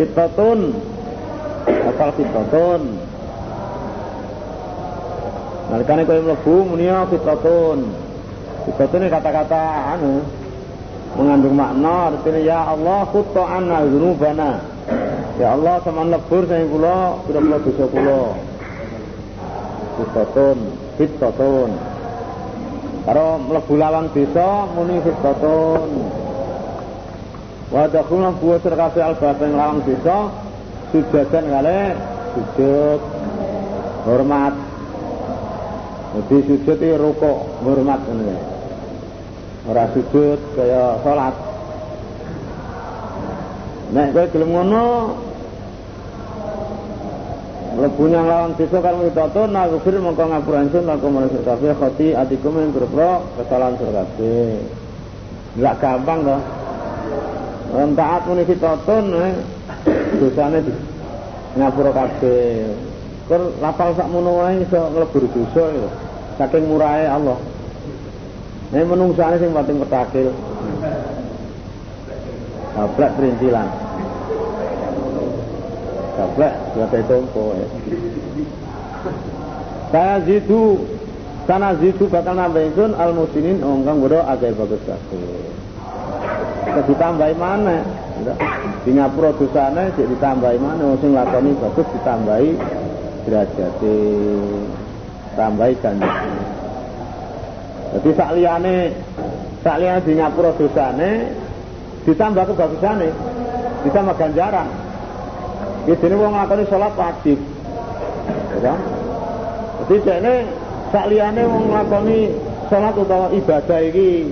sitatun 0.00 0.60
apa 1.68 2.06
sitatun 2.16 2.82
Nalikane 5.70 6.02
kowe 6.02 6.18
mlebu 6.18 6.54
muni 6.66 6.90
fitatun. 6.90 7.78
Fitatun 8.66 9.06
kata-kata 9.06 9.94
anu 9.94 10.18
mengandung 11.14 11.54
makna 11.54 12.10
artinya 12.10 12.40
ya 12.42 12.58
Allah 12.74 13.06
khutta 13.06 13.46
anna 13.46 13.86
dzunubana. 13.86 14.58
Ya 15.38 15.54
Allah 15.54 15.78
sama 15.86 16.10
lebur 16.10 16.42
saya 16.50 16.66
kula 16.66 17.22
pira-pira 17.22 17.58
dosa 17.62 17.84
kula. 17.86 18.49
Fitatun, 20.00 20.58
fitatun. 20.96 21.70
Karo 23.04 23.26
mlebu 23.44 23.74
lawang 23.76 24.08
desa 24.16 24.64
muni 24.72 24.96
fitatun. 25.04 25.88
Wa 27.68 27.84
dakhulna 27.84 28.32
buwa 28.40 28.56
sirkasi 28.64 29.00
al-batin 29.04 29.52
lawang 29.60 29.84
desa 29.84 30.32
sujadan 30.90 31.44
kali 31.52 31.80
sujud 32.32 33.00
hormat 34.08 34.54
jadi 36.10 36.36
sujud 36.42 36.78
itu 36.82 36.98
rukuk 36.98 37.38
hormat 37.62 38.02
ini. 38.10 38.34
Ora 39.70 39.86
sujud 39.94 40.38
kaya 40.58 40.98
salat. 41.06 41.34
Nek 43.94 44.10
kowe 44.14 44.26
gelem 44.34 44.50
ngono 44.50 44.84
mlebu 47.70 48.02
nyang 48.10 48.26
lawan 48.26 48.50
desa 48.58 48.82
karo 48.82 49.06
mitoto 49.06 49.46
nagfir 49.46 49.94
mongko 50.02 50.24
ngapura 50.26 50.66
ingsun 50.66 50.84
laku 50.90 51.06
manusia 51.06 51.42
kabeh 51.46 51.74
khoti 51.78 52.06
atikum 52.18 52.58
ing 52.58 52.74
grepro 52.74 53.22
kesalahan 53.38 53.78
sira 53.78 53.92
kabeh. 54.02 54.58
Enggak 55.54 55.74
gampang 55.78 56.20
toh. 56.26 56.40
Yen 57.70 57.90
taat 57.94 58.22
muni 58.26 58.42
fitotun 58.42 59.04
eh, 59.14 59.34
dosane 60.18 60.58
di 60.66 60.72
ngapura 61.54 61.90
kabeh. 61.94 62.74
Kur 63.30 63.42
lapal 63.62 63.94
sak 63.94 64.10
mono 64.10 64.42
wae 64.42 64.66
iso 64.66 64.80
nglebur 64.90 65.24
dosa 65.30 65.64
lho. 65.70 65.88
Saking 66.38 66.66
murahe 66.66 67.06
Allah. 67.06 67.38
Nek 68.74 68.86
menungsane 68.86 69.38
sing 69.38 69.54
paling 69.54 69.78
petakil. 69.86 70.34
Gablek 72.74 73.10
perintilan. 73.18 73.68
Gablek 76.20 76.52
dua 76.76 76.86
tompo 77.08 77.56
ya. 77.56 77.66
Saya 79.88 80.20
zidu 80.28 80.84
sana 81.48 81.72
zidu 81.80 82.04
bakal 82.12 82.36
nambah 82.36 82.60
ingsun 82.60 82.92
al 82.92 83.16
musinin 83.16 83.64
oh, 83.64 83.80
kang 83.80 84.04
bodo 84.04 84.20
agak 84.20 84.52
bagus 84.52 84.84
kabeh. 84.84 85.48
Kita 86.68 86.80
ditambahi 86.84 87.34
mana? 87.40 87.80
Di 88.84 88.92
ngapura 88.92 89.32
dosane 89.32 89.96
cek 89.96 90.06
ditambahi 90.12 90.58
mana? 90.60 90.92
Sing 91.00 91.16
lakoni 91.16 91.56
bagus 91.56 91.88
ditambahi 91.88 92.50
derajat 93.24 93.80
tambahi 95.40 95.72
ganjaran. 95.80 96.36
Jadi 97.96 98.10
sak 98.12 98.30
liyane 98.36 98.76
sak 99.64 99.76
liyane 99.80 100.00
di 100.04 100.12
ngapura 100.20 100.52
dosane 100.52 101.10
ditambah 102.04 102.44
kebagusane, 102.52 103.08
ditambah 103.88 104.14
ganjaran. 104.20 104.68
Iki 105.90 106.06
dene 106.06 106.14
wong 106.22 106.38
nglakoni 106.38 106.64
salat 106.70 106.94
wajib. 106.94 107.38
Ya. 108.62 108.78
Jadi 109.82 109.96
jane 110.06 110.34
sak 110.94 111.10
liyane 111.10 111.42
wong 111.50 111.66
salat 112.70 112.94
utawa 112.94 113.34
ibadah 113.34 113.80
iki 113.90 114.30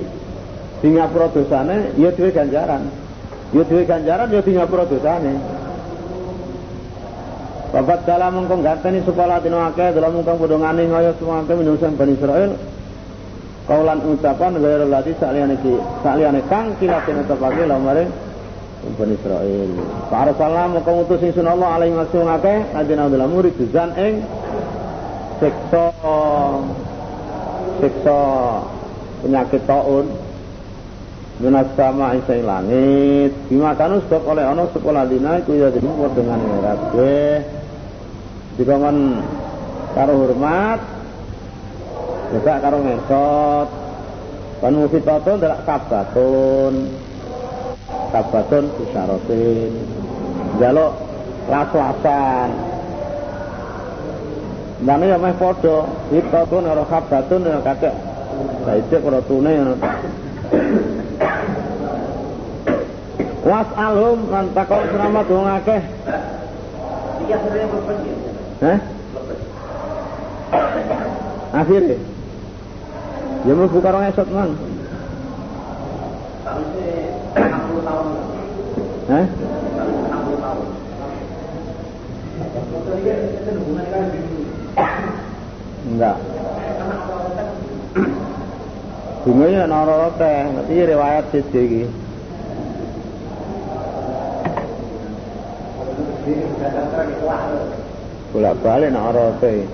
di 0.79 0.88
ngapura 0.94 1.27
dosane 1.35 1.99
ya 1.99 2.14
duwe 2.14 2.31
ganjaran. 2.31 2.87
Ya 3.51 3.66
duwe 3.66 3.83
ganjaran 3.83 4.31
ya 4.31 4.38
di 4.38 4.53
ngapura 4.55 4.87
dosane. 4.87 5.35
Bapak 7.75 8.07
dalam 8.07 8.38
mengkong 8.38 8.62
ganteni 8.62 9.03
sekolah 9.03 9.42
dino 9.42 9.59
akeh 9.59 9.90
dalam 9.99 10.14
mengkong 10.14 10.38
padha 10.38 10.57
ngani 10.62 10.83
ngoyo 10.94 11.11
semua 11.18 11.42
akeh 11.42 11.59
minusan 11.59 11.99
Bani 11.99 12.14
Israel. 12.14 12.55
Kaulan 13.66 13.99
ucapan 14.07 14.62
gaya 14.62 14.87
lati 14.87 15.11
sakliyane 15.18 15.59
ki 15.59 15.75
sakliyane 16.07 16.40
kang 16.47 16.79
kilatin 16.79 17.27
utapake 17.27 17.66
lawan 17.66 17.83
maring 17.83 18.28
Bani 18.79 19.14
Israel. 19.19 19.71
Para 20.07 20.31
salam 20.38 20.79
mengkong 20.79 21.03
utus 21.03 21.19
ingsun 21.19 21.51
Allah 21.51 21.83
alaihi 21.83 21.99
wasallam 21.99 22.31
akeh 22.38 22.59
adina 22.79 23.11
dalam 23.11 23.35
murid 23.35 23.59
juzan 23.59 23.91
ing 23.99 24.23
siksa 25.43 25.91
siksa 27.83 28.21
penyakit 29.27 29.62
taun. 29.67 30.07
Minas 31.38 31.71
sama 31.79 32.19
isai 32.19 32.43
langit. 32.43 33.31
Bimakanu 33.47 34.03
sebab 34.07 34.27
oleh 34.27 34.43
ono 34.43 34.67
sekolah 34.75 35.07
dina 35.07 35.38
Iku 35.38 35.55
ya 35.55 35.71
dimulai 35.71 36.11
dengan 36.19 36.43
kabeh. 36.43 37.47
Dikongkon 38.59 39.23
karo 39.95 40.12
hormat 40.19 40.81
juga 42.35 42.55
karo 42.59 42.79
ngesot. 42.83 43.69
Kan 44.59 44.75
musitatun 44.75 45.38
adalah 45.38 45.62
kabatun 45.62 46.75
kabatun 48.12 48.64
bisyarotin 48.77 49.73
jaluk 50.61 50.92
las-lasan 51.49 52.51
Mana 54.79 55.11
ya 55.11 55.18
meh 55.18 55.35
podo, 55.35 55.90
hitatun 56.14 56.62
ora 56.62 56.87
kabatun 56.87 57.51
ya 57.51 57.59
kakek. 57.66 57.90
Saiki 58.62 58.97
ora 59.03 59.18
tune 59.27 59.51
ya. 59.51 59.75
Was 63.42 63.68
alhum 63.75 64.31
lan 64.31 64.47
takon 64.55 64.87
selamat 64.87 65.27
wong 65.35 65.47
akeh. 65.51 65.83
Iya 67.27 67.37
sering 67.42 67.68
berpengen. 67.75 68.16
Hah? 68.62 68.79
Akhirnya 71.59 71.99
Ya 73.47 73.53
mau 73.55 73.71
buka 73.71 73.88
orang 76.48 76.66
esot 77.37 77.84
man 77.84 78.08
Hah? 79.08 79.26
Enggak. 85.88 86.16
Bunganya 89.24 89.64
nara 89.64 90.12
teh, 90.20 90.44
nanti 90.52 90.74
riwayat 90.76 91.24
siji 91.32 91.61
iki. 91.64 91.82
bolak 98.28 98.54
balik 98.61 98.92
nak 98.92 99.08
ora 99.11 99.26
te 99.40 99.64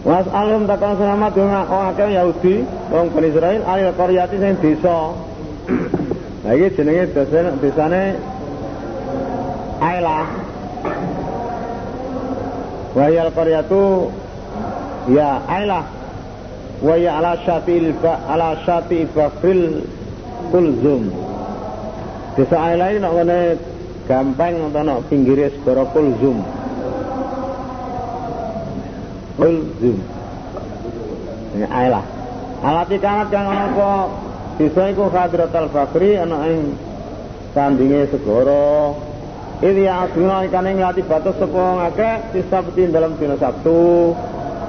Was 0.00 0.24
alim 0.32 0.64
takon 0.64 0.96
selamat 0.96 1.36
ngakon 1.36 1.84
akeh 1.92 2.08
Yahudi 2.16 2.54
wong 2.88 3.12
Bani 3.12 3.28
Israil 3.36 3.60
alil 3.68 3.92
qaryati 3.92 4.36
sing 4.40 4.56
desa. 4.64 5.12
Lah 6.40 6.52
iki 6.56 6.72
jenenge 6.72 7.12
desane 7.60 8.16
Aila. 9.84 10.24
Wahiyal 12.96 13.32
qaryatu 13.36 14.08
ya 15.12 15.44
Aila. 15.44 15.84
Wa 16.80 16.96
ya 16.96 17.20
ala 17.20 17.36
syatil 17.44 17.92
ala 18.00 18.56
syati 18.64 19.04
bakril 19.04 19.84
kulzum. 20.48 21.12
Desa 22.40 22.56
Aila 22.56 22.88
nek 22.88 23.12
ngene 23.20 23.38
gampang 24.08 24.72
atau 24.72 24.80
nak 24.80 25.12
pinggirnya 25.12 25.52
segara 25.60 25.84
kulzum 25.92 26.40
kulzum 29.40 29.96
ini 31.56 31.66
ailah 31.66 32.04
alat 32.60 32.88
ikanat 32.92 33.28
yang 33.32 33.48
apa? 33.48 34.12
Bisa 34.60 34.92
iku 34.92 35.08
hadrat 35.08 35.56
al-fakri 35.56 36.20
ana 36.20 36.44
ing 36.44 36.76
sandinge 37.56 38.12
segara. 38.12 38.92
Ini 39.60 39.88
yang 39.88 40.08
asuna 40.08 40.44
ikan 40.48 40.64
yang 40.64 40.80
ngelatih 40.80 41.04
batas 41.04 41.36
sepo 41.36 41.60
ngake 41.80 42.32
Sisa 42.32 42.64
peti 42.64 42.88
dalam 42.88 43.16
dina 43.20 43.36
Sabtu. 43.36 44.12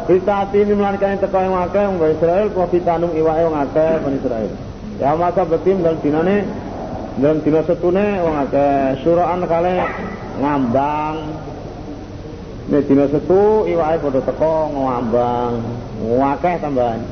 Kita 0.08 0.52
ini 0.52 0.74
melanikan 0.76 1.16
teko 1.16 1.40
yang 1.40 1.56
ngake 1.56 1.80
Yang 1.80 1.96
Israel 2.20 2.48
Profitanum 2.52 3.12
iwa 3.16 3.34
yang 3.40 3.56
ngake 3.56 3.88
Israel. 4.20 4.52
Ya 5.00 5.16
masa 5.16 5.48
betim 5.48 5.80
dalam 5.80 6.00
dina 6.04 6.24
ini 6.28 6.38
dalam 7.20 7.40
dina 7.44 7.62
setune 7.68 8.20
wong 8.24 8.36
akeh. 8.48 9.04
Suraan 9.04 9.44
kale 9.48 9.76
ngambang 10.40 11.16
Nek 12.72 12.88
dina 12.88 13.04
setu 13.12 13.68
iwake 13.68 14.00
padha 14.00 14.22
teko 14.24 14.72
ngambang, 14.72 15.60
akeh 16.08 16.56
tambahan. 16.64 17.04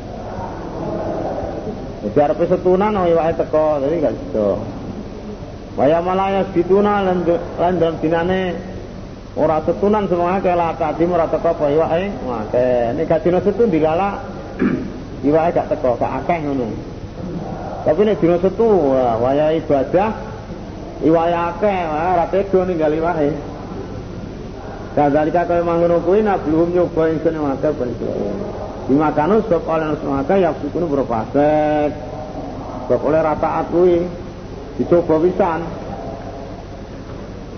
Jadi 1.99 2.19
arepe 2.23 2.47
setunan 2.47 2.95
oh 2.95 3.03
iwake 3.03 3.35
teko, 3.43 3.83
dadi 3.83 3.99
gak 3.99 4.15
iso. 4.15 4.63
Waya 5.75 5.99
malaya 5.99 6.47
situna 6.55 7.03
lan 7.03 7.27
lan 7.59 7.75
dinane 7.99 8.55
ora 9.35 9.59
setunan 9.67 10.07
semua 10.07 10.39
akeh 10.39 10.55
lah 10.55 10.79
tadi 10.79 11.03
ora 11.03 11.27
teko 11.27 11.51
apa 11.51 11.65
iwake 11.75 12.07
akeh. 12.23 12.95
Nek 12.95 13.03
gak 13.11 13.27
dina 13.27 13.43
setu 13.43 13.67
dilalak 13.67 14.15
iwake 15.27 15.59
gak 15.59 15.75
teko, 15.75 15.99
gak 15.99 16.23
akeh 16.23 16.39
ngono. 16.39 16.71
Tapi 17.83 18.01
nek 18.07 18.15
dina 18.23 18.39
setu 18.39 18.95
waya 18.95 19.51
ibadah 19.59 20.09
iwake 21.03 21.35
akeh, 21.35 21.79
ora 21.91 22.25
tega 22.31 22.59
ninggal 22.63 22.95
iwake. 22.95 23.58
Kadzalika 24.99 25.47
kaya 25.47 25.63
mangono 25.63 26.03
kuwi 26.03 26.19
nablum 26.19 26.75
nyoba 26.75 27.07
ingsun 27.07 27.39
maka 27.39 27.71
ben 27.71 27.95
Dimakanu 28.91 29.39
sebab 29.47 29.63
oleh 29.63 29.95
maka 30.03 30.35
ya 30.35 30.51
sukune 30.59 30.91
berpasek. 30.91 31.95
Sebab 32.83 32.99
oleh 33.07 33.21
rataat 33.23 33.71
kuwi 33.71 34.03
dicoba 34.75 35.23
pisan. 35.23 35.63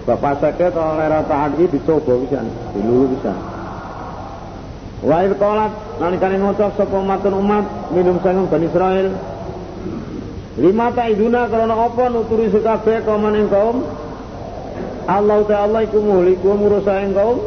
Bapak 0.06 0.38
sakit 0.38 0.70
oleh 0.78 1.08
rataat 1.10 1.58
iki 1.58 1.82
dicoba 1.82 2.14
pisan, 2.22 2.46
dilulu 2.78 3.18
pisan. 3.18 3.38
Wa 5.02 5.26
il 5.26 5.34
qalat 5.34 5.74
nalikane 5.98 6.38
ngucap 6.38 6.78
sapa 6.78 6.94
umatun 6.94 7.42
umat 7.42 7.66
minum 7.90 8.22
sanging 8.22 8.46
Bani 8.54 8.70
Israil. 8.70 9.08
Lima 10.62 10.94
ta'iduna 10.94 11.50
karena 11.50 11.74
apa 11.74 12.04
nuturi 12.06 12.54
sekabeh 12.54 13.02
kaum 13.02 13.26
ing 13.34 13.50
kaum 13.50 13.82
Allah 15.08 15.42
Ta'ala 15.48 15.80
iku 15.86 15.98
muhliku 16.02 16.54
murusa 16.54 17.02
ing 17.02 17.18
kaum. 17.18 17.40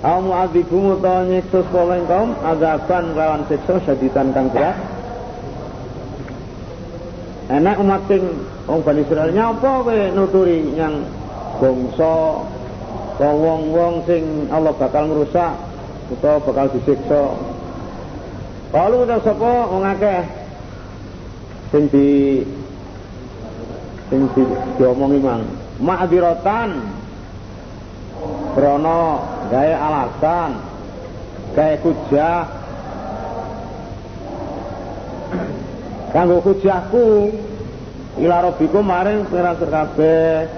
Au 0.00 0.18
mu'adzibu 0.24 0.96
utawa 0.96 1.28
nyiksa 1.28 1.60
sekolah 1.60 1.94
ing 2.00 2.06
kaum 2.08 2.30
azaban 2.40 3.12
lawan 3.12 3.44
siksa 3.46 3.84
saditan 3.84 4.32
kang 4.32 4.48
berat. 4.48 4.74
Enak 7.50 7.76
umat 7.82 8.06
sing 8.06 8.22
wong 8.64 8.80
Bani 8.86 9.02
Israil 9.02 9.34
nyapa 9.34 9.82
kowe 9.82 9.98
nuturi 10.14 10.70
yang 10.78 11.02
bangsa 11.58 12.46
wong-wong 13.20 14.06
sing 14.06 14.48
Allah 14.54 14.72
bakal 14.72 15.10
ngrusak 15.10 15.52
utawa 16.14 16.38
bakal 16.46 16.66
disiksa. 16.72 17.22
Kalau 18.70 19.02
udah 19.02 19.18
sapa 19.20 19.52
wong 19.66 19.82
akeh? 19.82 20.22
Sing 21.74 21.84
di 21.90 22.08
sing 24.08 24.30
di 24.32 24.42
diomongi 24.78 25.18
mang 25.20 25.42
ma'diratan 25.80 26.70
krono 28.52 29.02
gawe 29.48 29.72
alasan 29.74 30.50
gawe 31.56 31.74
hujah. 31.82 32.38
Kanggo 36.10 36.42
hujahku 36.42 37.30
ila 38.18 38.36
rabbikum 38.50 38.82
maring 38.82 39.24
pira 39.30 39.54
kabeh. 39.54 40.50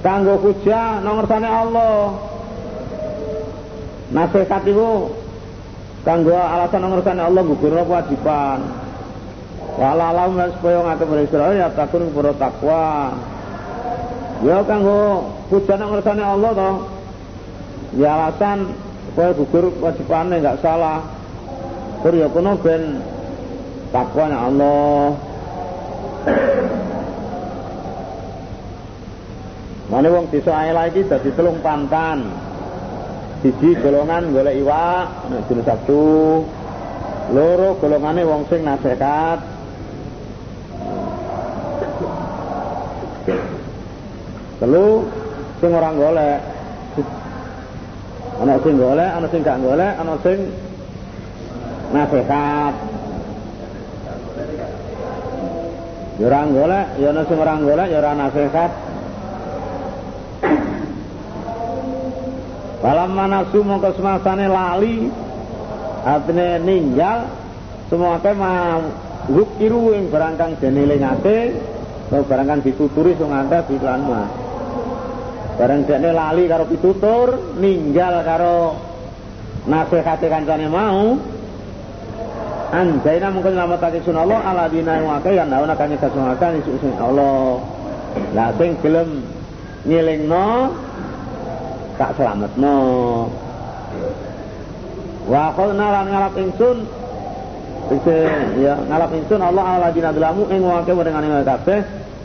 Kanggo 0.00 0.38
hujah 0.40 1.02
nomor 1.02 1.26
Allah. 1.26 2.14
Nasihat 4.14 4.62
iku 4.62 5.10
kanggo 6.06 6.32
alasan 6.32 6.80
nomor 6.80 7.02
Allah 7.02 7.42
gugur 7.44 7.74
kewajiban. 7.76 8.60
Walalam 9.76 10.40
supaya 10.56 10.80
ngake 10.80 11.28
Israel 11.28 11.52
ya 11.52 11.68
takun 11.68 12.08
pura 12.08 12.32
takwa 12.32 13.12
Ya 14.44 14.60
kanggo 14.68 15.32
hujan 15.48 15.80
ngersane 15.80 16.20
Allah 16.20 16.50
to. 16.52 16.70
Ya 17.96 18.10
alasan 18.20 18.76
supaya 19.08 19.32
gugur 19.32 19.72
wajibane 19.80 20.44
enggak 20.44 20.60
salah. 20.60 21.00
Tur 22.04 22.12
ya 22.12 22.28
kono 22.28 22.60
ben 22.60 23.00
takwa 23.88 24.28
Allah. 24.28 25.16
Mane 29.86 30.08
wong 30.10 30.26
desa 30.28 30.52
Aela 30.52 30.90
iki 30.92 31.08
dadi 31.08 31.32
telung 31.32 31.62
pantan. 31.64 32.28
Siji 33.40 33.78
golongan 33.80 34.36
golek 34.36 34.60
iwak 34.60 35.32
nek 35.32 35.48
dina 35.48 35.62
Sabtu. 35.64 36.04
Loro 37.32 37.80
golongane 37.80 38.20
wong 38.28 38.44
sing 38.52 38.68
nasihat 38.68 39.55
Telu 44.66 45.06
sing 45.62 45.70
ora 45.70 45.94
golek. 45.94 46.42
Ana 48.42 48.58
sing 48.66 48.74
golek, 48.74 49.10
ana 49.14 49.26
sing 49.30 49.40
gak 49.46 49.62
golek, 49.62 49.94
ana 49.94 50.14
sing 50.26 50.38
nasihat. 51.94 52.74
Ya 56.18 56.26
ora 56.26 56.40
golek, 56.50 56.86
ya 56.98 57.08
ana 57.14 57.22
sing 57.30 57.38
ora 57.38 57.54
golek, 57.62 57.86
ya 57.94 57.98
ora 58.02 58.12
nasihat. 58.18 58.70
Falam 62.82 63.10
manasu 63.14 63.62
mongko 63.62 63.94
semasane 63.94 64.50
lali 64.50 65.06
artine 66.02 66.58
ninggal 66.66 67.30
semua 67.86 68.18
ke 68.18 68.34
mau 68.34 68.82
rukiru 69.30 69.94
yang 69.94 70.10
barangkang 70.10 70.58
jenilingate 70.58 71.54
atau 72.10 72.22
barangkang 72.26 72.66
dituturi 72.66 73.14
sing 73.14 73.30
di 73.30 73.76
mah 73.78 74.45
Bareng 75.56 75.88
dekne 75.88 76.12
lali 76.12 76.44
karo 76.44 76.68
pitutur, 76.68 77.56
ninggal 77.56 78.20
karo 78.28 78.76
nasihate 79.64 80.28
kancane 80.28 80.68
mau. 80.68 81.16
Anjaina 82.76 83.32
mungkin 83.32 83.56
nyelametake 83.56 84.04
sun 84.04 84.20
Allah 84.20 84.42
ala 84.42 84.64
dina 84.68 85.00
yang 85.00 85.08
akeh 85.16 85.32
yang 85.32 85.48
nauna 85.48 85.72
kanya 85.78 85.96
kasungatan 85.96 86.60
isu 86.60 86.76
sun 86.76 86.92
Allah. 87.00 87.62
Lah 88.36 88.52
sing 88.60 88.76
gelem 88.84 89.24
nyelingno 89.88 90.76
tak 91.96 92.20
selametno. 92.20 92.76
Wa 95.24 95.56
qulna 95.56 95.86
lan 95.90 96.06
ngalap 96.12 96.34
ingsun 96.38 96.78
Bisa 97.86 98.14
ya 98.58 98.74
ngalap 98.82 99.14
ingsun 99.14 99.40
Allah 99.40 99.64
ala 99.78 99.88
dina 99.94 100.10
delamu 100.10 100.50
ing 100.52 100.60
wong 100.60 100.84
akeh 100.84 100.92
wedengane 100.92 101.46
kabeh. 101.46 101.80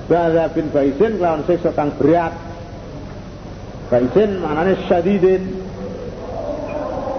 Ba'za 0.09 0.51
bin 0.51 0.67
Baisin 0.73 1.15
kelawan 1.21 1.47
siksa 1.47 1.71
kang 1.71 1.95
berat 1.95 2.50
Baisin 3.91 4.39
maknanya 4.39 4.79
syadidin. 4.87 5.43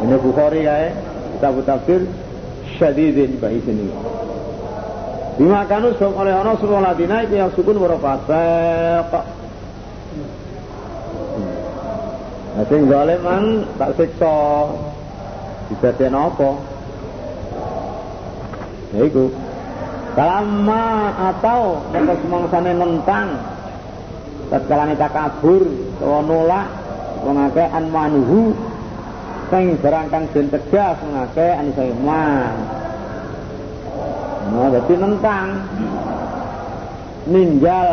Ini 0.02 0.16
Bukhari 0.18 0.64
ya, 0.64 0.88
kitab 1.37 1.61
tafsir 1.68 2.08
syadidin 2.80 3.37
baisin 3.37 3.76
ini. 3.76 3.94
Dimakanu 5.37 5.92
sebab 6.00 6.16
oleh 6.24 6.32
orang 6.32 6.56
semua 6.61 6.80
ladina 6.80 7.24
itu 7.28 7.37
yang 7.37 7.52
sukun 7.52 7.76
berfasek. 7.76 9.06
Nah, 12.52 12.64
sing 12.68 12.80
zalim 12.88 13.20
man 13.20 13.44
tak 13.80 13.90
siksa. 13.96 14.37
Dibeten 15.72 16.12
apa? 16.12 16.50
Ya 18.92 19.08
iku. 19.08 19.32
Kalama 20.12 21.16
atau 21.32 21.80
mereka 21.88 22.12
semangsane 22.20 22.72
nentang 22.76 23.40
tatkala 24.52 24.92
takabur 24.92 25.64
utawa 26.03 26.19
nolak 26.27 26.67
wong 27.23 27.37
akeh 27.47 27.69
an 27.71 27.87
manhu 27.95 28.51
sing 29.55 29.79
den 29.79 30.47
tegas 30.51 30.99
wong 30.99 31.15
akeh 31.15 31.53
an 31.55 31.71
man 32.03 32.83
nah 34.53 34.69
dadi 34.69 34.95
nentang. 34.99 35.49
Ninggal. 37.31 37.91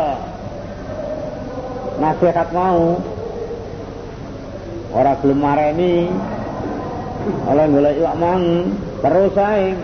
Nasihat 2.02 2.48
mau. 2.50 2.98
Ora 4.90 5.14
gelem 5.22 5.38
mareni. 5.38 6.10
Oleh 7.46 7.64
golek 7.70 7.94
iwak 8.02 8.16
mang 8.18 8.42
terus 8.98 9.34
ae. 9.38 9.78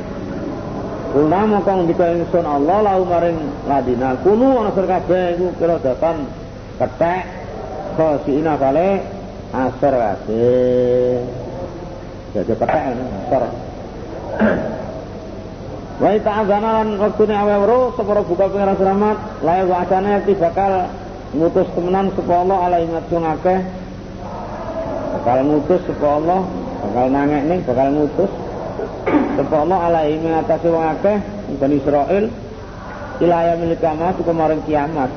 Kulna 1.15 1.41
mongko 1.49 1.71
ngendika 1.71 2.07
ingsun 2.13 2.45
Allah 2.45 2.79
lau 2.83 3.07
maring 3.07 3.39
ladina 3.71 4.19
kunu 4.21 4.59
ana 4.59 4.75
kabeh 4.75 5.39
iku 5.39 5.49
kira 5.57 5.79
datan 5.81 6.29
ketek 6.77 7.36
khosiina 7.97 8.55
kale 8.61 9.01
asar 9.51 9.95
kabeh 9.97 11.25
jadi 12.37 12.53
ketek 12.53 12.69
asar 12.69 13.43
Wa 15.97 16.13
ta'azana 16.13 16.85
lan 16.85 17.01
waktune 17.01 17.33
awe 17.33 17.57
weruh 17.57 17.97
separo 17.97 18.21
buka 18.29 18.53
pengira 18.53 18.77
selamat 18.77 19.41
lae 19.41 19.65
wacane 19.65 20.21
yakti 20.21 20.37
bakal 20.37 20.93
ngutus 21.33 21.73
temenan 21.73 22.13
sapa 22.13 22.37
Allah 22.37 22.59
alaihi 22.69 22.93
matung 22.93 23.25
akeh 23.25 23.65
bakal 25.17 25.39
ngutus 25.49 25.81
sapa 25.89 26.07
Allah 26.21 26.41
bakal 26.85 27.07
nangek 27.09 27.43
nih 27.49 27.59
bakal 27.65 27.89
ngutus. 27.97 28.29
Sapa 29.41 29.57
Allah 29.57 29.79
alaihi 29.89 30.21
mengatasi 30.21 30.69
wong 30.69 30.85
akeh 30.85 31.17
Bani 31.57 31.81
Israil 31.81 32.29
yaumil 33.25 33.77
kiamat 33.81 34.21
kemarin 34.21 34.61
kiamat 34.69 35.09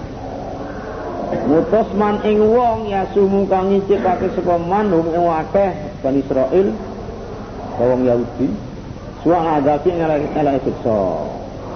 ngutus 1.30 1.90
man 1.94 2.22
ing 2.26 2.42
wong 2.42 2.90
ya 2.90 3.06
sumu 3.14 3.46
kang 3.46 3.70
ngicipake 3.70 4.34
saka 4.34 4.56
man 4.58 4.90
hum 4.90 5.14
ing 5.14 5.26
akeh 5.30 5.72
Bani 6.02 6.26
Israil 6.26 6.68
wong 7.80 8.02
Yahudi. 8.04 8.48
Suang 9.20 9.46
adabi 9.60 9.92
elek 9.94 10.64
siksa. 10.64 11.00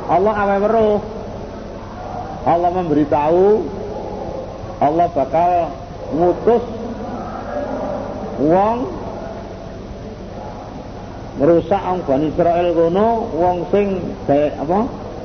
Allah 0.08 0.34
awe 0.36 0.58
weruh. 0.64 1.00
Allah 2.44 2.70
memberitahu. 2.72 3.44
Allah 4.84 5.08
bakal 5.16 5.52
ngutus 6.12 6.64
wong 8.44 8.78
merusak 11.40 11.82
wong 11.82 12.00
Bani 12.08 12.26
Israel 12.32 12.68
kono 12.74 13.08
wong 13.38 13.58
sing 13.72 13.88
apa? 14.30 14.80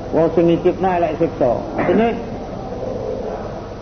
Wong 0.09 0.27
sing 0.37 0.43
ngicipna 0.53 0.89
elek 1.01 1.23
siksa. 1.23 1.51
Artine 1.79 2.38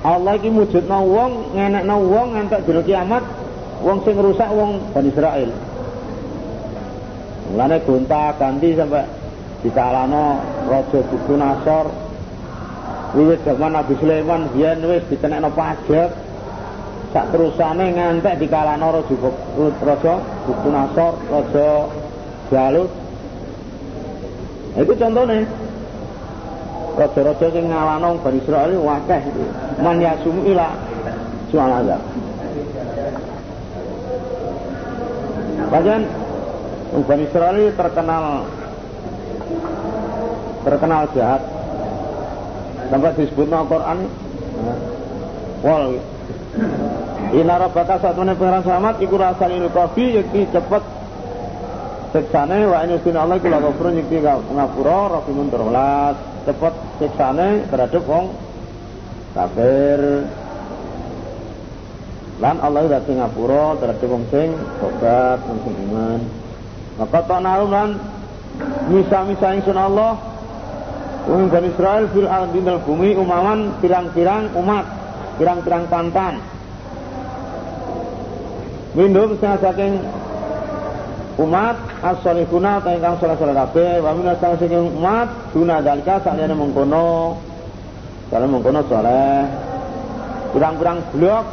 Allah 0.06 0.34
iki 0.38 0.50
mujudna 0.54 0.98
wong 1.02 1.58
ngenekna 1.58 1.96
wong 1.98 2.28
ngantek 2.38 2.62
dina 2.70 2.82
kiamat 2.86 3.24
wong 3.82 3.98
sing 4.06 4.16
rusak 4.18 4.50
wong 4.54 4.94
Bani 4.94 5.10
Israel 5.10 5.50
Mulane 7.48 7.80
gonta 7.88 8.36
ganti 8.36 8.76
sampai 8.76 9.08
dikalano 9.64 10.44
raja 10.68 11.00
Buku 11.00 11.34
Nasor. 11.40 11.88
Wiwit 13.16 13.40
zaman 13.48 13.72
Nabi 13.72 13.96
Sulaiman 14.04 14.52
biyen 14.52 14.84
wis 14.84 15.08
dikenekno 15.08 15.48
pajak. 15.56 16.12
Sak 17.16 17.32
terusane 17.32 17.96
ngantek 17.96 18.36
dikalano 18.44 19.00
raja 19.00 19.16
raja 19.80 20.14
Buku 20.44 20.70
Nasor 20.70 21.14
raja 21.32 21.68
Jalut. 22.52 22.92
Itu 24.78 24.94
contohnya 24.94 25.48
raja-raja 26.98 27.48
sing 27.54 27.70
ngalano 27.70 28.18
Bani 28.18 28.42
Israil 28.42 28.82
wakeh 28.82 29.22
itu. 29.30 29.44
Man 29.86 30.02
yasumu 30.02 30.42
ila 30.50 30.74
sual 31.54 31.72
azab. 31.72 32.02
Bagian 35.70 36.02
Bani 37.06 37.24
Israel 37.30 37.70
terkenal 37.78 38.26
terkenal 40.66 41.02
jahat. 41.14 41.42
Sampai 42.88 43.14
disebut 43.20 43.48
Al-Quran. 43.52 44.00
Wal. 45.62 45.86
Ina 47.28 47.56
rabbaka 47.60 48.00
saat 48.00 48.16
mana 48.16 48.40
pengeran 48.40 48.64
selamat 48.64 49.04
iku 49.04 49.20
rasan 49.20 49.52
ini 49.54 49.70
kopi 49.70 50.18
yakti 50.18 50.50
cepet. 50.50 50.84
Siksane 52.08 52.64
wa 52.72 52.88
ini 52.88 52.96
ustina 52.96 53.28
Allah 53.28 53.36
iku 53.38 53.52
lagu 53.52 53.76
furun 53.76 54.00
yakti 54.00 54.24
ngapura 54.24 55.20
rafimun 55.20 55.52
terwelas 55.52 56.37
cepet 56.48 56.74
siksane 57.04 57.68
terhadap 57.68 58.04
wong 58.08 58.32
kafir 59.36 60.24
lan 62.40 62.56
Allah 62.64 62.88
udah 62.88 63.04
ngapura 63.04 63.76
terhadap 63.84 64.08
wong 64.08 64.24
sing 64.32 64.56
tobat 64.80 65.44
wong 65.44 65.60
sing 65.68 65.76
iman 65.92 66.20
maka 66.96 67.20
ta'nahum 67.28 67.70
lan 67.70 67.90
misa-misa 68.88 69.60
ingsun 69.60 69.76
Allah 69.76 70.38
Wong 71.28 71.52
Bani 71.52 71.68
Israel 71.76 72.08
fil 72.16 72.24
ardi 72.24 72.64
dal 72.64 72.80
bumi 72.88 73.12
umaman 73.20 73.76
pirang-pirang 73.84 74.56
umat, 74.56 74.88
pirang-pirang 75.36 75.84
pantan. 75.92 76.40
Minum 78.96 79.36
setengah 79.36 79.60
saking 79.60 79.94
umat 81.38 81.78
as-salihuna 82.02 82.82
ta 82.82 82.98
ingkang 82.98 83.22
saleh-saleh 83.22 83.56
kabeh. 83.56 84.02
Wa 84.02 84.12
umat 84.18 85.28
duna 85.54 85.82
dalika 85.86 86.18
saliyane 86.26 86.58
mengkono 86.58 87.38
saleh 88.34 88.48
mengkono 88.50 88.82
saleh. 88.90 89.46
Pirang-pirang 90.54 91.00
blok 91.14 91.46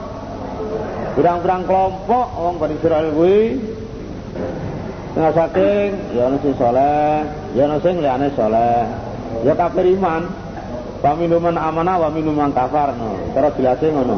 pirang-pirang 1.15 1.63
kelompok 1.69 2.27
wong 2.41 2.55
Bani 2.57 2.75
Israel 2.81 3.07
kuwi. 3.13 3.61
Setengah 5.15 5.33
saking 5.37 5.91
ya 6.17 6.23
ono 6.27 6.37
sing 6.43 6.55
saleh 6.59 7.23
ya 7.55 7.65
sing 7.79 7.95
liyane 8.01 8.29
ya 9.45 9.53
kafir 9.55 9.87
iman. 10.01 10.27
Amanah 11.05 12.01
wa 12.01 12.09
minuman 12.09 12.49
kafar 12.57 12.97
no 12.97 13.21
cara 13.37 13.53
jelasnya 13.53 13.93
ngono. 13.93 14.17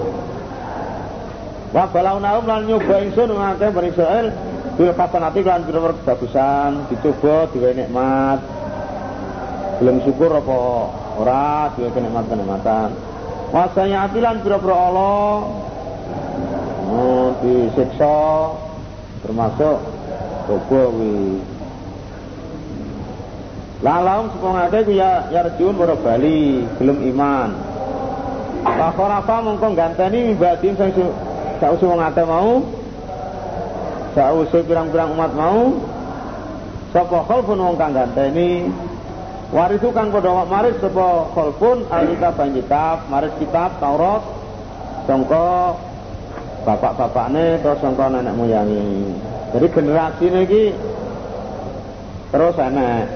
Wa 1.75 1.91
balaunahum 1.91 2.47
lan 2.47 2.63
nyoba 2.71 3.03
ingsun 3.03 3.35
Bani 3.35 3.91
bil 4.77 4.93
hasanati 4.93 5.41
lan 5.41 5.65
pira 5.65 5.81
kebagusan 5.89 6.85
dicoba 6.93 7.49
diwe 7.49 7.73
nikmat 7.73 8.45
belum 9.81 10.05
syukur 10.05 10.37
apa 10.37 10.57
ora 11.17 11.73
diwe 11.73 11.89
kenikmatan-kenikmatan 11.97 12.93
wasanya 13.57 14.05
atilan 14.05 14.45
pira-pira 14.45 14.77
Allah 14.77 15.33
oh, 16.93 17.29
disiksa 17.41 18.21
termasuk 19.25 19.81
coba 20.45 20.83
wi 20.93 21.41
Lalau 23.85 24.33
sepongake 24.33 24.89
ku 24.89 24.93
ya 24.97 25.29
yarjun 25.29 25.77
ora 25.77 25.93
bali, 26.01 26.65
belum 26.81 26.97
iman. 27.13 27.53
Fakhorafa 28.65 29.45
mongko 29.45 29.77
ganteni 29.77 30.33
mimbadim 30.33 30.75
sing 30.81 30.91
sausi 31.61 31.85
wong 31.85 32.01
ate 32.01 32.25
mau. 32.25 32.65
Sausi 34.17 34.65
pirang-pirang 34.65 35.13
umat 35.13 35.33
mau. 35.37 35.77
Sapa 36.97 37.21
khalfun 37.29 37.61
wong 37.61 37.77
kang 37.77 37.93
ganteni 37.93 38.73
Warisu 39.53 39.93
kang 39.93 40.09
padha 40.11 40.43
maris 40.49 40.75
sapa 40.81 41.29
khalfun 41.37 41.87
alkitab 41.87 42.41
kitab, 42.51 42.97
maris 43.13 43.31
kitab 43.39 43.79
Taurat 43.79 44.25
sangka 45.07 45.77
bapak-bapakne 46.67 47.61
terus 47.63 47.79
sangka 47.79 48.11
nenek 48.11 48.35
moyangi. 48.35 49.15
Jadi 49.55 49.67
generasi 49.71 50.25
ini 50.27 50.65
terus 52.35 52.57
enak 52.59 53.07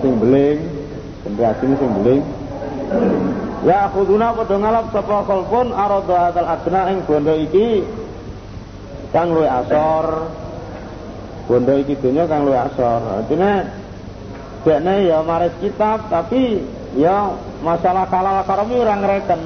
sing 0.00 0.12
beling 0.16 0.58
generasi 1.26 1.64
sing 1.76 1.90
beling 2.00 2.22
ya 3.68 3.92
khuduna 3.92 4.32
padha 4.32 4.56
ngalap 4.56 4.86
sapa 4.88 5.16
khalfun 5.28 5.68
arada 5.72 6.16
hadal 6.30 6.48
adna 6.48 6.80
ing 6.92 6.98
bondo 7.04 7.34
iki 7.36 7.84
kang 9.14 9.30
luwih 9.30 9.46
asor. 9.46 10.26
Bondo 11.46 11.78
iki 11.78 11.94
dunya 12.02 12.26
kang 12.26 12.50
luwih 12.50 12.58
asor. 12.58 13.22
Artinya 13.22 13.62
dekne 14.66 15.06
ya 15.06 15.22
maris 15.22 15.54
kitab 15.62 16.10
tapi 16.10 16.66
ya 16.98 17.30
masalah 17.62 18.10
kalal 18.10 18.42
karami 18.42 18.74
ora 18.80 18.96
ngreken 18.98 19.40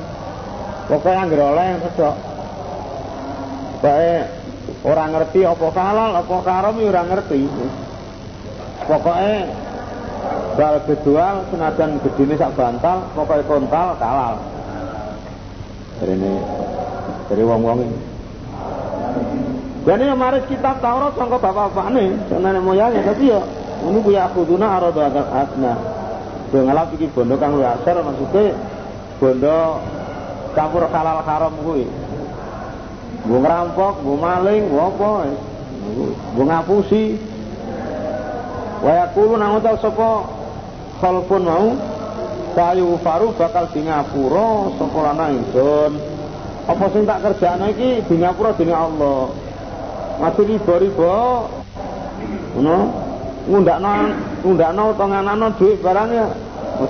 pokoke 0.88 1.10
anggere 1.12 1.42
oleh 1.42 1.68
sedok 1.84 2.16
bae 3.84 4.24
ora 4.86 5.04
ngerti 5.10 5.42
apa 5.44 5.66
halal 5.76 6.10
apa 6.16 6.36
karam 6.40 6.76
ora 6.80 7.02
ngerti. 7.04 7.40
Pokoknya 8.88 9.36
bal 10.56 10.80
bedual 10.88 11.44
senajan 11.52 12.00
gedine 12.00 12.40
sak 12.40 12.56
bantal 12.56 13.04
pokoknya 13.12 13.44
kontal 13.44 13.88
kalal. 14.00 14.34
Ini 15.98 16.32
dari 17.28 17.42
wong-wong 17.44 17.78
ini 17.84 18.07
jadi 19.88 20.12
maris 20.12 20.44
kitab 20.52 20.84
Taurat 20.84 21.16
sangka 21.16 21.40
bapak-bapak 21.40 21.88
ini 21.96 22.12
nenek 22.28 22.60
moyangnya 22.60 23.08
tapi 23.08 23.32
ya 23.32 23.40
ini 23.88 23.98
punya 24.04 24.28
akuduna 24.28 24.76
arada 24.76 25.08
asna 25.32 25.72
dia 26.52 26.60
ngalap 26.60 26.92
iki 26.92 27.08
bondo 27.08 27.40
kang 27.40 27.56
luwih 27.56 27.72
asar 27.72 27.96
maksudnya 28.04 28.52
bondo 29.16 29.80
campur 30.58 30.90
halal 30.90 31.22
haram 31.22 31.54
kuwi. 31.62 31.86
Gue 33.28 33.38
ngerampok, 33.38 34.02
gue 34.02 34.18
maling, 34.18 34.62
gue 34.66 34.82
apa 34.82 35.10
Gue 36.34 36.44
ngapusi. 36.44 37.04
Waya 38.78 39.10
kulu 39.14 39.34
nang 39.38 39.58
sapa? 39.62 40.10
Khalfun 40.98 41.46
mau 41.46 41.66
sayu 42.58 42.98
faru 43.06 43.30
bakal 43.38 43.70
di 43.70 43.86
ngapura 43.86 44.74
sapa 44.78 44.98
lana 44.98 45.26
ingsun. 45.30 45.92
Apa 46.66 46.84
sing 46.90 47.06
tak 47.06 47.22
kerjane 47.22 47.74
iki? 47.74 48.02
Di 48.06 48.14
ngapura 48.18 48.54
dening 48.54 48.74
Allah 48.74 49.30
masih 50.18 50.44
riba-riba. 50.46 51.16
Ngono. 52.58 52.78
Ngundakno 53.48 53.90
ngundakno 54.44 54.82
utawa 54.92 55.08
nganano 55.08 55.46
dhuwit 55.56 55.80
barang 55.80 56.10
ya. 56.12 56.26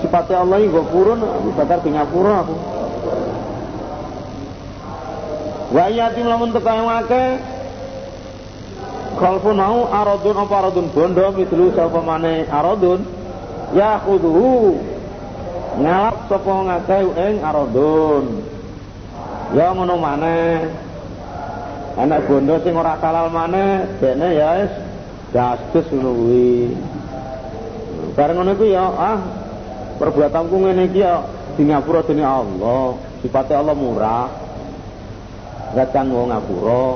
Sifate 0.03 0.35
Allah 0.35 0.59
iki 0.61 0.69
nggo 0.69 0.83
purun 0.91 1.23
bakal 1.55 1.79
di 1.87 1.91
ngapura 1.95 2.35
aku. 2.43 2.57
Wa 5.71 5.87
yatim 5.87 6.27
lamun 6.27 6.51
teka 6.51 6.73
yang 6.75 6.91
akeh. 6.91 7.29
Khalfun 9.19 9.59
mau 9.59 9.87
aradun 9.87 10.37
apa 10.39 10.55
aradun 10.63 10.87
bondo 10.95 11.27
mitlu 11.35 11.71
sapa 11.79 12.01
maneh 12.03 12.51
aradun? 12.51 13.07
Ya 13.71 14.03
khudhu 14.03 14.83
ngalap 15.79 16.27
sapa 16.27 16.53
ngakeh 16.53 17.03
ing 17.15 17.35
aradun. 17.39 18.25
Ya 19.55 19.73
ngono 19.73 19.95
maneh 19.95 20.75
anak 21.99 22.31
bondo 22.31 22.63
sing 22.63 22.79
ora 22.79 22.95
halal 23.03 23.27
maneh 23.35 23.99
dene 23.99 24.29
ya 24.39 24.49
wis 24.63 24.73
dastes 25.35 25.87
ngono 25.91 26.11
kuwi. 26.15 26.71
Bareng 28.15 28.39
ngono 28.39 28.55
ya 28.63 28.87
ah 28.87 29.19
perbuatanku 29.99 30.55
ngene 30.55 30.87
iki 30.87 31.03
ya 31.03 31.27
di 31.59 31.67
ngapura 31.67 32.07
dening 32.07 32.23
Allah 32.23 32.95
sifatnya 33.19 33.59
Allah 33.59 33.75
murah. 33.75 34.27
Gacang 35.75 36.09
wong 36.15 36.31
ngapura. 36.31 36.87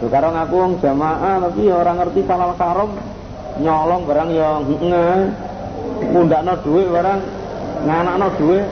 Sekarang 0.00 0.34
aku 0.40 0.54
wong 0.56 0.72
jamaah 0.80 1.44
tapi 1.44 1.68
ya 1.68 1.76
orang 1.76 1.96
ngerti 2.00 2.24
halal 2.24 2.56
haram 2.56 2.90
nyolong 3.60 4.02
barang 4.08 4.30
yang 4.32 4.64
heeh. 4.64 5.18
Mundakno 6.00 6.56
dhuwit 6.64 6.88
barang 6.88 7.20
nganakno 7.84 8.26
dhuwit 8.40 8.64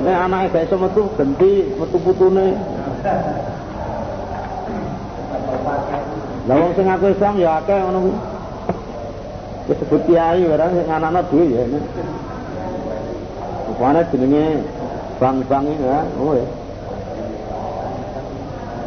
nek 0.00 0.16
anake 0.26 0.46
gak 0.50 0.64
iso 0.66 0.76
metu 0.80 1.02
genti 1.14 1.52
metu 1.76 1.96
putune 2.00 2.56
Lah 6.48 6.56
wong 6.56 6.72
sing 6.72 6.88
aku 6.88 7.12
Islam 7.12 7.34
ya 7.36 7.60
akeh 7.60 7.76
ngono 7.76 7.98
kuwi. 8.08 8.16
Disebut 9.68 10.00
kiai 10.08 10.40
barang 10.40 10.70
sing 10.72 10.86
anakno 10.88 11.20
duwe 11.28 11.44
ya. 11.52 11.62
Rupane 13.68 14.00
jenenge 14.08 14.44
bang-bang 15.20 15.64
ya, 15.78 15.98
oh 16.16 16.32
ya. 16.32 16.46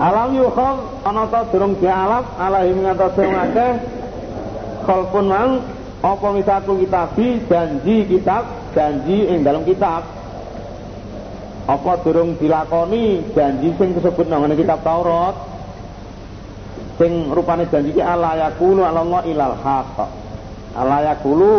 Alam 0.01 0.33
yukham 0.33 0.77
ana 1.05 1.29
ta 1.29 1.45
durung 1.53 1.77
dialap 1.77 2.25
alahi 2.41 2.73
ngatas 2.73 3.13
sing 3.13 3.29
akeh 3.29 3.71
khalqun 4.89 5.25
mang 5.29 5.61
apa 6.03 6.27
misaku 6.35 6.83
kitabi 6.83 7.39
janji 7.47 8.03
kitab 8.09 8.43
janji 8.75 9.29
ing 9.29 9.45
dalam 9.45 9.63
kitab 9.63 10.03
apa 11.63 11.91
durung 12.03 12.35
dilakoni 12.35 13.23
janji 13.31 13.71
sing 13.79 13.95
disebut 13.95 14.27
nang 14.27 14.51
kitab 14.57 14.83
Taurat 14.83 15.52
sing 16.97 17.34
rupane 17.34 17.65
janji 17.73 17.93
ki 17.93 18.01
ala 18.01 18.38
ala 18.38 18.53
Allah 19.01 19.21
ilal 19.25 19.56
haq 19.58 19.97
ala 20.77 20.97
yaqulu 21.10 21.53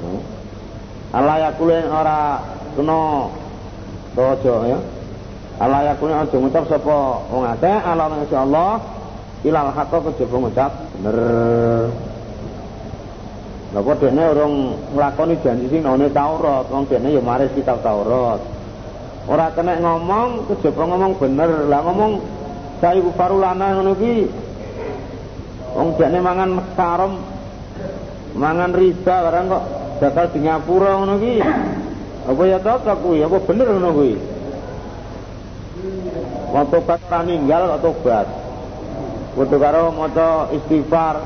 hmm. 0.00 0.20
ala 1.12 1.34
yaqulu 1.48 1.72
ora 1.88 2.20
kena 2.76 3.00
dojo 4.16 4.54
ya 4.64 4.78
ala 5.60 5.78
yaqulu 5.92 6.12
aja 6.16 6.36
ngucap 6.36 6.64
sapa 6.64 6.98
wong 7.28 7.44
akeh 7.44 7.76
ala 7.84 8.08
Allah 8.08 8.80
ilal 9.44 9.70
haq 9.76 9.92
kejaba 9.92 10.36
ngucap 10.48 10.72
bener 10.96 11.18
Lah 13.68 13.84
kok 13.84 14.00
dekne 14.00 14.32
urung 14.32 14.80
nglakoni 14.96 15.36
janji 15.44 15.68
sing 15.68 15.84
nang 15.84 16.00
Taurat, 16.08 16.64
wong 16.72 16.88
dekne 16.88 17.12
ya 17.12 17.20
maris 17.20 17.52
kitab 17.52 17.84
Taurat. 17.84 18.40
Ora 19.28 19.52
kena 19.52 19.76
ngomong, 19.76 20.48
kejaba 20.48 20.88
ngomong 20.88 21.12
bener. 21.20 21.68
Lah 21.68 21.84
ngomong 21.84 22.16
saya 22.78 22.98
ibu 22.98 23.10
farulana 23.14 23.78
ngono 23.78 23.92
ki. 23.98 24.16
Wong 25.78 25.88
dekne 26.00 26.18
mangan 26.18 26.50
karom 26.74 27.22
mangan 28.38 28.72
riba 28.74 29.14
barang 29.28 29.46
kok 29.50 29.64
bakal 30.02 30.26
di 30.32 30.38
ngapura 30.42 30.90
ngono 31.02 31.14
ki. 31.18 31.34
Apa 32.28 32.42
ya 32.44 32.58
cocok 32.60 32.96
kuwi, 33.00 33.24
apa 33.24 33.36
bener 33.40 33.66
ngono 33.72 33.90
kuwi? 33.94 34.14
Wong 36.54 36.66
tobat 36.70 37.00
ninggal 37.24 37.62
kok 37.76 37.82
tobat. 37.84 38.26
Kudu 39.38 39.56
karo 39.62 39.94
maca 39.94 40.50
istighfar, 40.50 41.22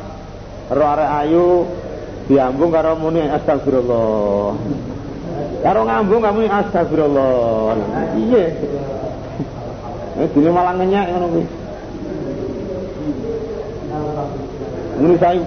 karo 0.69 0.85
arek 0.85 1.11
ayu, 1.25 1.65
diambung 2.27 2.71
karo 2.71 2.95
muni 2.99 3.27
astagfirullah 3.27 4.55
karo 5.63 5.81
ngambung 5.87 6.23
kamu 6.23 6.47
astagfirullah 6.47 7.77
iya 8.19 8.45
ini 10.13 10.27
dini 10.33 10.51
malah 10.53 10.75
ngenyak 10.77 11.07
ngono 11.13 11.27
kuwi 11.33 11.45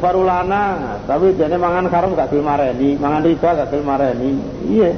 farulana, 0.01 0.63
tapi 1.08 1.32
jadi 1.38 1.56
mangan 1.56 1.88
karam 1.88 2.12
gak 2.12 2.28
gelem 2.34 2.43
mareni, 2.43 2.99
mangan 2.99 3.23
riba 3.23 3.49
gak 3.56 3.69
gelem 3.71 3.88
mareni. 3.88 4.32
Iya. 4.67 4.91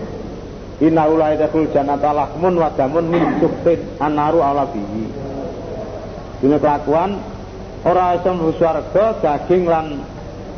Inna 0.82 1.06
ulai 1.10 1.38
dakul 1.38 1.69
janata 1.69 2.10
lahmun 2.13 2.58
wa 2.58 2.69
damun 2.73 3.06
min 3.10 3.21
suktin 3.38 3.82
anaru 4.01 4.41
ala 4.41 4.65
bihi. 4.69 5.06
Ini 6.41 6.58
kelakuan 6.62 7.17
orang 7.86 8.21
iso 8.21 8.30
mlebu 8.34 8.53
swarga 8.58 9.06
daging 9.21 9.63
lan 9.65 10.01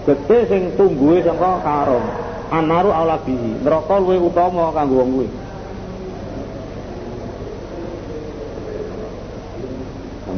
gede 0.04 0.39
sing 0.48 0.62
tungguhe 0.76 1.24
saka 1.24 1.62
karom 1.63 2.04
anaru 2.50 2.89
aula 2.89 3.22
bihi 3.24 3.62
neraka 3.62 3.95
luwih 4.02 4.19
utama 4.26 4.74
kanggo 4.74 5.06
wong 5.06 5.10
kuwi 5.13 5.28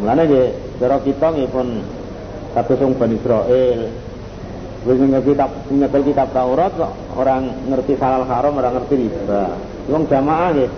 Mulane 0.01 0.25
nggih 0.25 0.47
cara 0.81 0.97
kita 0.97 1.27
nggih 1.29 1.49
pun 1.53 1.67
kados 2.57 2.81
wong 2.81 2.97
Bani 2.97 3.21
Israil. 3.21 3.81
Wis 4.81 4.97
kitab 4.97 5.53
nyekel 5.69 6.01
kitab 6.09 6.33
Taurat 6.33 6.73
kok 6.73 6.89
orang 7.13 7.53
ngerti 7.69 8.01
halal 8.01 8.25
haram 8.25 8.57
orang 8.57 8.81
ngerti 8.81 8.97
riba. 8.97 9.53
Wong 9.93 10.09
jamaah 10.09 10.57
nggih. 10.57 10.71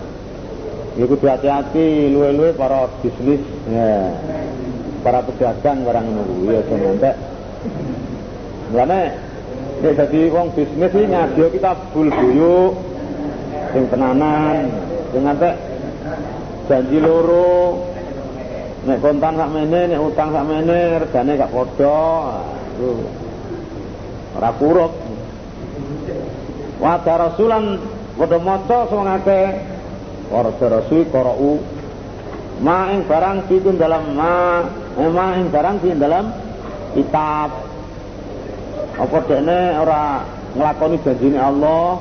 Ya 1.00 1.04
kudu 1.08 1.24
hati-hati 1.24 2.12
luwe-luwe 2.12 2.52
para 2.52 2.84
bisnis 3.00 3.40
ya. 3.72 4.12
Para 5.00 5.24
pedagang 5.24 5.88
barang 5.88 6.04
ngono 6.04 6.52
ya 6.52 6.60
aja 6.60 6.74
ngantek. 6.76 7.16
Mulane 8.76 9.00
nek 9.80 9.92
dadi 10.04 10.20
wong 10.28 10.52
bisnis 10.52 10.92
iki 10.92 11.08
ngadio 11.08 11.46
kita 11.48 11.72
bul 11.96 12.12
buyuk 12.12 12.72
sing 13.72 13.88
tenanan 13.88 14.68
sing 15.16 15.24
ngantek. 15.24 15.56
Janji 16.68 17.00
loro 17.00 17.88
nek 18.84 19.00
kontan 19.00 19.34
sak 19.40 19.48
mene 19.48 19.80
nek 19.88 20.00
utang 20.00 20.28
sak 20.32 20.44
mene 20.44 20.78
regane 21.00 21.32
gak 21.40 21.52
padha. 21.52 22.04
Ora 24.34 24.50
kurut 24.58 24.92
wa 26.82 26.94
rasulan 27.00 27.80
padha 28.20 28.38
maca 28.38 28.78
sing 28.88 29.08
akeh. 29.08 29.46
Para 30.24 30.50
rasul 30.50 31.04
qara'u. 31.12 31.62
Ma 32.64 32.90
ing 32.94 33.04
barang 33.04 33.50
itu 33.50 33.70
dalam 33.76 34.16
ma 34.16 34.64
eh, 34.96 35.10
ma 35.10 35.36
barang 35.36 35.76
di 35.84 35.94
dalam 35.94 36.32
kitab. 36.96 37.50
Apa 38.94 39.18
dekne 39.26 39.74
ora 39.78 40.22
nglakoni 40.54 40.96
janjine 41.02 41.38
Allah? 41.38 41.98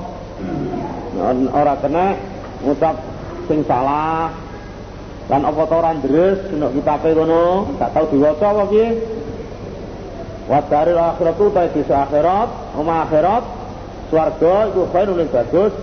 Ora 1.52 1.74
kena 1.82 2.16
ngucap 2.64 2.96
sing 3.50 3.60
salah 3.68 4.43
lan 5.32 5.42
apa 5.48 5.62
to 5.64 5.76
ora 5.80 5.92
ndres 5.96 6.40
nek 6.52 6.72
kitabe 6.76 7.10
ngono 7.16 7.44
gak 7.80 7.90
tau 7.96 8.06
diwaca 8.12 8.46
apa 8.52 8.64
piye 8.68 8.88
wa 10.52 10.60
daril 10.68 11.00
akhiratu 11.00 11.46
ta 11.56 11.62
bisa 11.72 11.96
akhirat 12.04 12.50
oma 12.76 13.08
akhirat 13.08 13.44
swarga 14.12 14.56
iku 14.68 14.82
khairun 14.92 15.16
luwih 15.16 15.32
bagus 15.32 15.74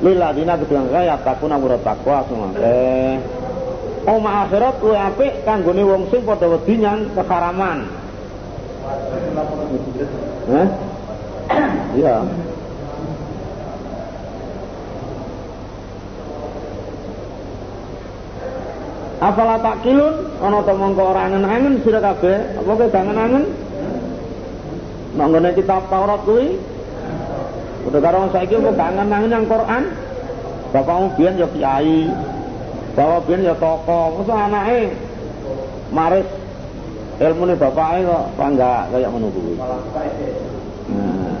lil 0.00 0.16
ladina 0.16 0.56
gedang 0.56 0.88
kaya 0.88 1.20
takuna 1.20 1.60
murat 1.60 1.84
takwa 1.84 2.24
sumangke 2.24 3.20
oma 4.08 4.48
akhirat 4.48 4.74
luwih 4.80 5.00
apik 5.04 5.32
kanggone 5.44 5.82
wong 5.84 6.02
sing 6.08 6.24
padha 6.24 6.48
wedi 6.48 6.74
nyang 6.80 7.12
keharaman 7.12 7.78
Hah? 10.48 10.68
Iya. 11.92 12.24
Apalah 19.18 19.58
tak 19.58 19.82
kilun 19.82 20.30
ana 20.38 20.62
to 20.62 20.72
mongko 20.78 21.02
ora 21.10 21.26
angen-angen 21.26 21.82
sira 21.82 21.98
kabeh 21.98 22.38
apa 22.54 22.70
ke 22.78 22.86
angen-angen? 22.94 23.44
Nek 25.18 25.26
ngene 25.34 25.50
kitab 25.58 25.90
Taurat 25.90 26.22
kuwi 26.22 26.54
Udah 27.90 27.98
karo 27.98 28.30
saiki 28.30 28.54
kok 28.62 28.78
angen-angen 28.78 29.34
yang 29.34 29.46
Quran? 29.50 29.90
Bapakmu 30.70 31.18
biyen 31.18 31.34
ya 31.34 31.50
kiai 31.50 32.06
Bapak 32.94 33.26
biyen 33.26 33.42
ya 33.42 33.54
tokoh 33.58 34.22
masa 34.22 34.34
anake 34.46 34.94
maris 35.88 36.28
ilmu 37.18 37.42
nih 37.48 37.56
bapaknya 37.58 38.06
kok 38.06 38.22
apa 38.36 38.44
enggak 38.54 38.80
kayak 38.92 39.10
nah. 40.94 41.38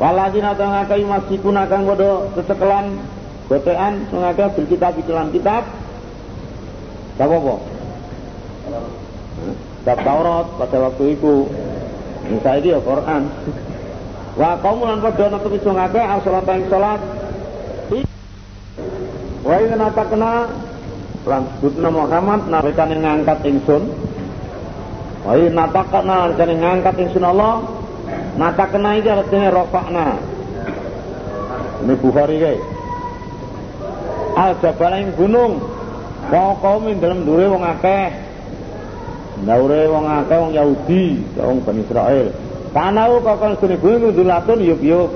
Waladin 0.00 0.46
atau 0.46 0.66
ngakai 0.68 1.04
masih 1.04 1.36
kunakan 1.44 1.80
bodo 1.84 2.10
sesekelan 2.38 2.86
gotean 3.50 4.06
mengakai 4.14 4.52
bil 4.54 4.66
kitab 4.70 4.94
kitab 4.96 5.62
kitab 7.20 7.36
apa 7.36 7.54
kitab 9.84 9.98
Taurat 10.00 10.46
pada 10.56 10.76
waktu 10.88 11.04
itu 11.20 11.34
misalnya 12.32 12.60
dia 12.64 12.78
Quran 12.80 13.22
wa 14.40 14.50
kaum 14.64 14.80
lan 14.88 15.04
padha 15.04 15.28
nutupi 15.28 15.60
sing 15.60 15.76
akeh 15.76 16.00
salat 16.24 16.48
ing 16.48 16.64
salat 16.72 17.00
wa 19.44 19.54
inna 19.60 19.88
takna 19.92 20.32
lan 21.28 21.42
Muhammad 21.92 22.40
narekan 22.48 22.88
ngangkat 22.88 23.38
ingsun 23.44 23.84
Wa 25.20 25.36
natakna 25.36 26.32
kene 26.32 26.54
ngangkat 26.56 26.96
ingsun 26.96 27.24
Allah. 27.24 27.60
Natakna 28.40 28.96
iki 28.96 29.10
artine 29.12 29.52
rafa'na. 29.52 30.16
Ini 31.84 31.94
Bukhari 32.00 32.36
kae. 32.40 32.58
Al 34.32 34.56
jabal 34.64 34.96
ing 34.96 35.12
gunung. 35.20 35.60
Wa 36.30 36.54
kaum 36.62 36.86
dalam 37.02 37.26
dure 37.26 37.50
wong 37.50 37.62
akeh. 37.66 38.06
Daure 39.42 39.82
wong 39.90 40.06
akeh 40.06 40.38
wong 40.38 40.52
Yahudi, 40.54 41.06
wong 41.34 41.66
Bani 41.66 41.82
Israel. 41.82 42.26
Tanau 42.70 43.18
kakon 43.18 43.58
sune 43.58 43.76
gunung 43.82 44.14
dulatun 44.14 44.62
yup-yup. 44.62 45.10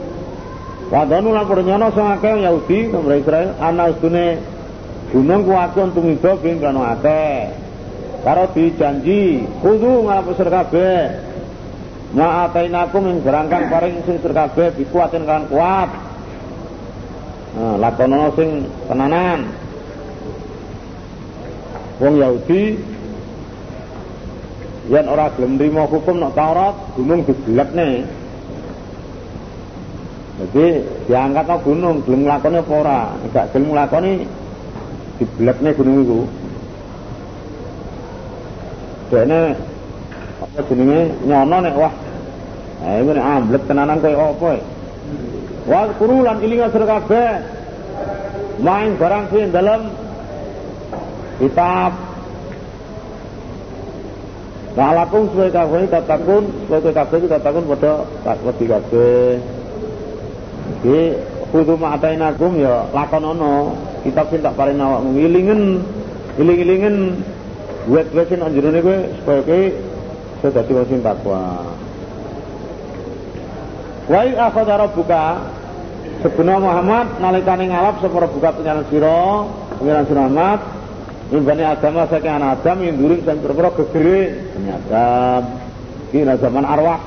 Wadonu 0.91 1.33
lan 1.33 1.47
purnyono 1.47 1.95
sing 1.95 2.07
akeh 2.09 2.43
Yahudi 2.43 2.91
nomor 2.91 3.15
Israel 3.15 3.55
ana 3.63 3.95
ustune 3.95 4.43
gunung 5.15 5.47
ku 5.47 5.55
akeh 5.55 5.87
tumiba 5.95 6.35
ben 6.43 6.59
kan 6.59 6.75
akeh. 6.75 7.63
Karo 8.27 8.51
dijanji 8.57 9.45
kudu 9.63 10.09
ngapusir 10.09 10.49
kabeh. 10.51 10.99
Ma 12.15 12.47
atainakum 12.47 13.11
ing 13.11 13.19
berangkang 13.23 13.71
paring 13.71 14.03
sing 14.03 14.19
sir 14.19 14.33
kabeh 14.35 14.75
bikuatin 14.75 15.29
kan 15.29 15.47
kuat. 15.47 15.91
Nah, 17.55 17.79
lakonono 17.79 18.35
sing 18.35 18.67
tenanan. 18.91 19.64
Wong 22.05 22.21
Yahudi 22.21 22.77
yen 24.93 25.09
ora 25.09 25.33
gelem 25.33 25.57
nrimo 25.57 25.89
hukum 25.89 26.21
nek 26.21 26.37
Taurat 26.37 26.77
gunung 27.01 27.25
digelekne. 27.25 28.05
Jadi 30.35 30.67
diangkat 31.09 31.47
no 31.49 31.57
gunung, 31.65 31.97
gelem 32.05 32.29
nglakoni 32.29 32.61
apa 32.61 32.73
ora? 32.77 33.01
Enggak 33.25 33.49
gelem 33.57 33.73
nglakoni 33.73 34.13
diblekne 35.17 35.71
gunung 35.73 35.97
iku. 36.05 36.21
Dene 39.09 39.41
apa 40.45 40.61
jenenge 40.69 41.01
nyono 41.25 41.57
nek 41.65 41.75
wah. 41.81 41.95
Eh 42.85 43.01
nek 43.01 43.25
amblek 43.25 43.65
tenanan 43.65 44.05
koyo 44.05 44.37
apa 44.37 44.49
e? 44.53 44.61
Wal 45.65 45.89
kurulan 45.97 46.45
ilinga 46.45 46.69
sira 46.69 46.85
kabeh. 46.85 47.33
Main 48.61 49.01
barang 49.01 49.33
kuwi 49.33 49.49
dalam 49.49 50.04
kitab 51.43 51.93
Nah 54.75 54.91
lakum 54.91 55.31
sebagai 55.31 55.55
kabeh 55.55 55.87
tatakun 55.87 56.51
sebagai 56.67 56.93
kabeh 56.99 57.17
itu 57.23 57.29
tatakun 57.31 57.63
pada 57.71 58.03
wedi 58.43 58.67
kabeh. 58.67 59.39
Iki 60.83 61.03
kudu 61.55 61.79
ma'atainakum 61.79 62.59
ya 62.59 62.91
lakonono. 62.91 63.79
Kitab 64.03 64.35
sing 64.35 64.43
tak 64.43 64.59
paring 64.59 64.83
awakmu 64.83 65.15
ngilingen 65.15 65.79
iling-ilingen 66.43 67.23
wet-wet 67.87 68.27
sing 68.27 68.43
anjurane 68.43 68.83
kowe 68.83 68.99
supaya 69.23 69.41
kowe 69.47 69.63
iso 70.43 70.49
dadi 70.51 70.73
wong 70.75 71.03
takwa. 71.07 71.43
Wa 74.11 74.21
akhadha 74.27 74.75
rabbuka 74.75 75.25
Sebenarnya 76.25 76.57
Muhammad 76.57 77.07
nalikane 77.21 77.69
ngalap 77.69 78.01
sapa 78.01 78.25
buka 78.33 78.57
penyalan 78.57 78.87
sira, 78.89 79.45
penyalan 79.77 80.05
sira 80.09 80.25
Muhammad 80.25 80.61
Mimbani 81.33 81.65
agama 81.65 82.05
saking 82.05 82.37
anak 82.37 82.61
Adam 82.61 82.85
yang 82.85 82.97
during 83.01 83.25
dan 83.25 83.41
berpura 83.41 83.73
gegere. 83.73 84.45
Bani 84.53 84.71
Adam 84.71 85.43
Kira 86.13 86.39
zaman 86.39 86.63
arwah. 86.63 87.01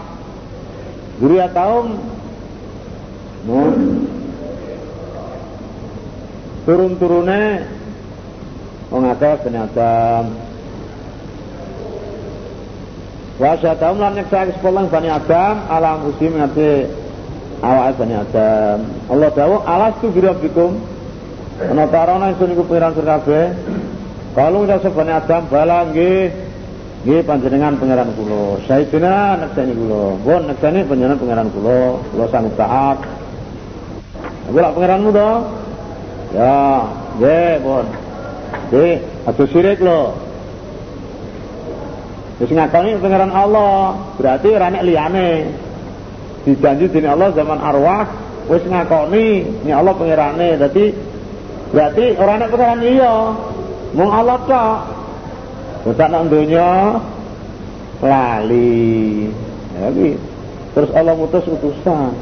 Duriya 1.22 1.48
tahun 1.54 1.96
Turun-turune 6.68 7.64
Wong 8.92 9.04
akeh 9.08 9.34
Bani 9.48 9.58
Adam. 9.64 10.24
Wa 13.38 13.54
syatahum 13.62 14.02
lan 14.02 14.18
nyeksa 14.18 14.52
sepolang 14.58 14.92
Bani 14.92 15.08
Adam 15.08 15.56
Ala 15.72 16.02
musim 16.04 16.36
ngerti 16.36 16.90
awake 17.64 17.96
Bani 17.96 18.16
Adam. 18.18 18.78
Allah 19.08 19.30
dawuh 19.32 19.62
alas 19.64 19.94
tu 20.04 20.12
birabikum 20.12 20.76
ana 21.58 21.90
tarana 21.90 22.36
isun 22.38 22.54
iku 22.54 22.64
piran 22.70 22.94
kalau 24.38 24.70
udah 24.70 24.78
sebani 24.86 25.18
Adam 25.18 25.50
bala 25.50 25.90
nggih 25.90 26.30
nggih 27.10 27.26
panjenengan 27.26 27.74
pangeran 27.82 28.14
kula. 28.14 28.62
Sayyidina 28.70 29.42
nekseni 29.42 29.74
kula. 29.74 30.14
Pun 30.22 30.42
nekseni 30.46 30.86
panjenengan 30.86 31.18
pangeran 31.18 31.50
kula. 31.50 31.82
Kula 32.14 32.26
sanggup 32.30 32.54
taat. 32.54 33.02
Kula 34.46 34.70
pangeranmu 34.78 35.10
to? 35.10 35.32
Ya, 36.38 36.86
nggih, 37.18 37.54
pun. 37.66 37.86
Nggih, 38.70 38.94
aja 39.26 39.44
sirik 39.50 39.80
lho. 39.82 40.14
Wis 42.38 42.54
ngakoni 42.54 43.02
pangeran 43.02 43.34
Allah, 43.34 43.98
berarti 44.22 44.48
ora 44.54 44.70
nek 44.70 44.86
liyane. 44.86 45.30
Dijanji 46.46 46.86
dening 46.94 47.10
Allah 47.10 47.34
zaman 47.34 47.58
arwah 47.58 48.06
wis 48.46 48.62
ngakoni 48.70 49.50
ini 49.66 49.72
Allah 49.74 49.98
pangerane. 49.98 50.62
Dadi 50.62 50.94
berarti 51.74 52.06
ora 52.22 52.38
nek 52.38 52.54
pangeran 52.54 52.82
iya. 52.86 53.16
Mung 53.96 54.12
Allah 54.12 54.38
tok. 54.44 54.78
Bosak 55.88 56.10
nang 56.12 56.28
donya 56.28 57.00
lali. 58.04 59.32
Ya 59.78 59.88
Terus 60.78 60.92
Allah 60.94 61.16
mutus 61.18 61.46
utusan. 61.48 62.14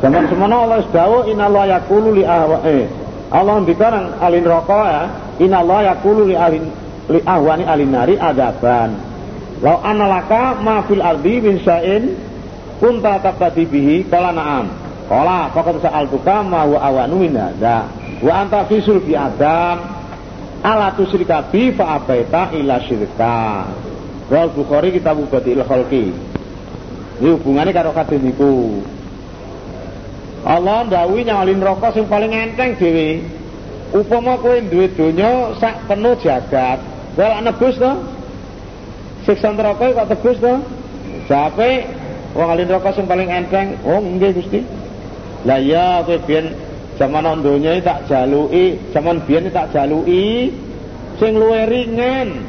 Zaman 0.00 0.30
semono 0.30 0.64
Allah 0.64 0.80
dawuh 0.86 1.26
innallaha 1.26 1.80
yaqulu 1.80 2.14
li 2.14 2.24
ahwae. 2.24 2.88
Allah 3.30 3.52
ngendikan 3.58 4.16
alin 4.22 4.44
rokok 4.46 4.86
ya, 4.86 5.02
innallaha 5.42 5.94
yaqulu 5.94 6.30
li 6.30 6.36
alin 6.38 6.64
li 7.10 7.20
ahwani 7.26 7.64
alin 7.66 7.90
nari 7.90 8.14
adaban. 8.16 8.96
Lau 9.60 9.76
analaka 9.84 10.56
ma 10.62 10.80
fil 10.88 11.04
ardi 11.04 11.36
min 11.42 11.60
sya'in 11.60 12.16
kunta 12.80 13.20
taqadi 13.20 13.68
bihi 13.68 13.96
qala 14.08 14.32
na'am. 14.32 14.66
Qala 15.10 15.50
faqad 15.52 15.84
sa'altuka 15.84 16.46
ma 16.46 16.64
huwa 16.64 16.80
awanu 16.80 17.20
min 17.20 17.34
hadza. 17.36 17.90
Wa 18.24 18.46
anta 18.46 18.64
fi 18.70 18.78
sulbi 18.80 19.12
adam 19.18 19.99
ala 20.60 20.92
tusyrika 20.96 21.48
bi 21.48 21.72
fa 21.72 22.00
abaita 22.00 22.52
ila 22.56 22.80
syirka. 22.84 23.66
Wal 24.30 24.48
Bukhari 24.54 24.94
kitab 24.94 25.18
Badiil 25.26 25.66
Khalqi. 25.66 26.14
Ini 27.20 27.28
hubungannya 27.36 27.74
karo 27.74 27.90
kadhe 27.92 28.16
niku. 28.16 28.80
Allah 30.40 30.88
ndawuhi 30.88 31.28
nyalin 31.28 31.60
rokok 31.60 31.92
sing 31.92 32.08
paling 32.08 32.32
enteng 32.32 32.78
dhewe. 32.80 33.20
Upama 33.90 34.38
kowe 34.38 34.54
duwe 34.70 34.86
donya 34.94 35.50
sak 35.58 35.90
penuh 35.90 36.14
jagat, 36.22 36.78
kowe 37.18 37.26
nebus 37.42 37.74
to? 37.74 37.92
Siksa 39.26 39.50
neraka 39.50 39.90
kok 39.90 40.08
tebus 40.14 40.38
to? 40.38 40.62
Jape 41.26 41.90
wong 42.38 42.48
alin 42.54 42.70
rokok 42.70 42.94
sing 42.94 43.10
paling 43.10 43.26
enteng, 43.26 43.74
oh 43.82 43.98
nggih 43.98 44.30
Gusti. 44.38 44.62
Lah 45.42 45.58
iya 45.58 46.06
kowe 46.06 46.16
Zaman 47.00 47.24
ondonya 47.24 47.80
tak 47.80 48.04
jalui, 48.12 48.76
zaman 48.92 49.24
biyen 49.24 49.48
tak 49.48 49.72
jalui 49.72 50.52
sing 51.16 51.32
luwe 51.32 51.64
ringan. 51.64 52.44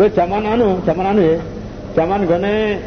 Kowe 0.00 0.08
zaman 0.08 0.40
anu, 0.48 0.80
zaman 0.88 1.12
anu 1.12 1.20
ya. 1.20 1.38
Zaman 1.92 2.24
gone 2.24 2.80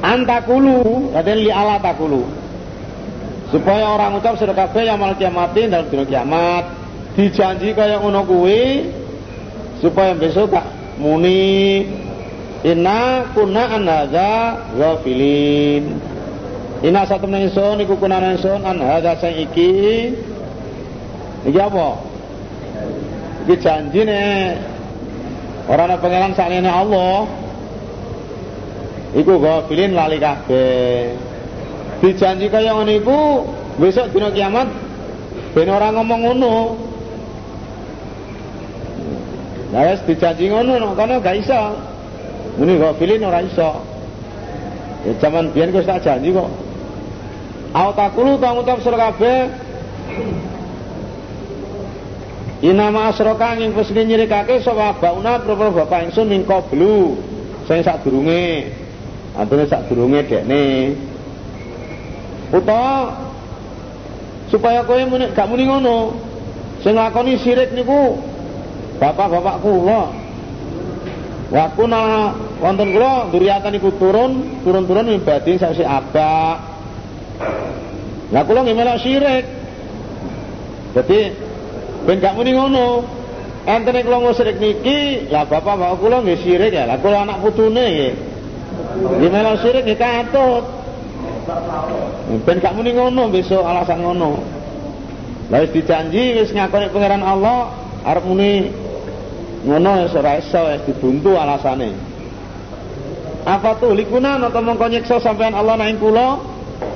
antakulu 0.00 1.12
dan 1.12 1.38
li 1.38 1.52
ala 1.52 1.76
takulu 1.78 2.24
supaya 3.52 3.84
orang 3.98 4.16
ucap 4.16 4.34
sudah 4.38 4.54
kabeh 4.54 4.88
yang 4.88 4.98
mal 4.98 5.14
kiamatin 5.14 5.68
dalam 5.68 5.86
dunia 5.90 6.06
kiamat 6.06 6.64
dijanji 7.14 7.74
kaya 7.74 7.98
ngono 8.00 8.24
kuwi 8.24 8.88
supaya 9.82 10.14
besok 10.16 10.54
tak 10.54 10.66
muni 10.96 11.84
Inna 12.60 13.24
kunna 13.32 13.72
an 13.72 13.88
hadza 13.88 14.28
ghafilin. 14.76 15.96
Inna 16.84 17.08
satu 17.08 17.24
ingsun 17.24 17.80
iku 17.80 17.96
kunna 17.96 18.20
ingsun 18.20 18.60
an 18.60 18.76
hadza 18.84 19.16
sing 19.16 19.48
iki. 19.48 20.12
Iki 21.48 21.56
apa? 21.56 21.88
Iki 23.48 23.54
janjine 23.64 24.20
ora 25.72 25.88
ana 25.88 25.96
pangeran 25.96 26.36
sakjane 26.36 26.68
Allah. 26.68 27.24
Iku 29.16 29.40
ghafilin 29.40 29.96
lali 29.96 30.20
kabeh. 30.20 31.16
Dijanji 32.04 32.52
kaya 32.52 32.76
ngono 32.76 32.92
iku 32.92 33.18
besok 33.80 34.12
dina 34.12 34.32
kiamat 34.32 34.68
ben 35.56 35.68
ora 35.68 35.96
ngomong 35.96 36.20
ngono. 36.28 36.56
Lah 39.72 39.96
wis 39.96 40.04
dijanji 40.04 40.52
ngono 40.52 40.92
kono 40.92 41.24
gak 41.24 41.40
iso. 41.40 41.88
Muni 42.60 42.76
ghafilin 42.76 43.24
ora 43.24 43.40
iso. 43.40 43.80
Ya 45.08 45.16
zaman 45.16 45.48
biyen 45.56 45.72
wis 45.72 45.88
tak 45.88 46.04
janji 46.04 46.28
kok. 46.28 46.52
Aw 47.72 47.88
takulu 47.96 48.36
ta 48.36 48.52
ngucap 48.52 48.84
sira 48.84 49.00
kabeh 49.00 49.48
Inama 52.60 53.08
asroka 53.08 53.56
ing 53.56 53.72
wis 53.72 53.88
nyirikake 53.88 54.60
sapa 54.60 54.92
bauna 55.00 55.40
propro 55.40 55.72
bapak 55.72 56.12
ingsun 56.12 56.28
ning 56.28 56.44
qablu 56.44 57.16
sing 57.64 57.80
sadurunge. 57.80 58.68
Antene 59.32 59.64
sadurunge 59.64 60.20
dekne. 60.28 60.92
Utawa 62.52 63.16
supaya 64.52 64.84
kowe 64.84 65.00
muni 65.08 65.32
gak 65.32 65.48
muni 65.48 65.64
ngono. 65.64 66.12
Sing 66.84 66.92
nglakoni 66.92 67.40
sirik 67.40 67.72
niku 67.72 68.20
bapak-bapak 69.00 69.56
kula. 69.64 70.12
Wa 71.48 71.64
kuna 71.72 72.00
wonten 72.60 72.92
kula 72.92 73.32
duriyatan 73.32 73.72
iku 73.80 73.96
turun, 73.96 74.62
turun-turun 74.62 75.08
ibadi 75.16 75.56
saksi 75.56 75.82
abak. 75.82 76.56
Lah 78.30 78.42
kula 78.44 78.62
nggih 78.62 78.76
melok 78.76 79.00
syirik. 79.00 79.44
Dadi 80.94 81.20
ben 82.04 82.20
gak 82.20 82.36
muni 82.36 82.52
ngono. 82.54 83.18
enten 83.60 83.96
kula 84.04 84.24
ngusrik 84.24 84.56
niki, 84.56 85.28
lah 85.28 85.44
bapak 85.44 85.76
bapak 85.76 85.98
kula 86.00 86.20
nggih 86.20 86.38
sirik 86.44 86.72
ya. 86.76 86.84
Lah 86.84 87.00
kula 87.00 87.24
anak 87.24 87.40
putune 87.40 87.84
nggih. 87.84 88.14
Nggih 89.18 89.30
melu 89.32 89.54
sirik 89.58 89.82
nggih 89.88 89.98
katut. 89.98 90.64
Ben 92.44 92.60
gak 92.60 92.76
muni 92.76 92.92
ngono 92.92 93.32
besok 93.32 93.64
alasan 93.64 94.04
ngono. 94.04 94.60
Lah 95.50 95.66
wis 95.66 95.74
dijanji 95.74 96.38
wis 96.38 96.54
ngakoni 96.54 96.94
pangeran 96.94 97.26
Allah 97.26 97.74
arep 98.06 98.22
muni 98.22 98.70
ngono 99.66 100.06
wis 100.06 100.14
ora 100.14 100.38
iso 100.38 100.60
wis 100.70 100.86
dibuntu 100.86 101.34
alasane. 101.34 102.09
Apa 103.44 103.80
tuh 103.80 103.96
likunan 103.96 104.40
atau 104.44 104.60
mongko 104.60 105.16
sampean 105.20 105.56
Allah 105.56 105.80
nang 105.80 105.96
kula 105.96 106.40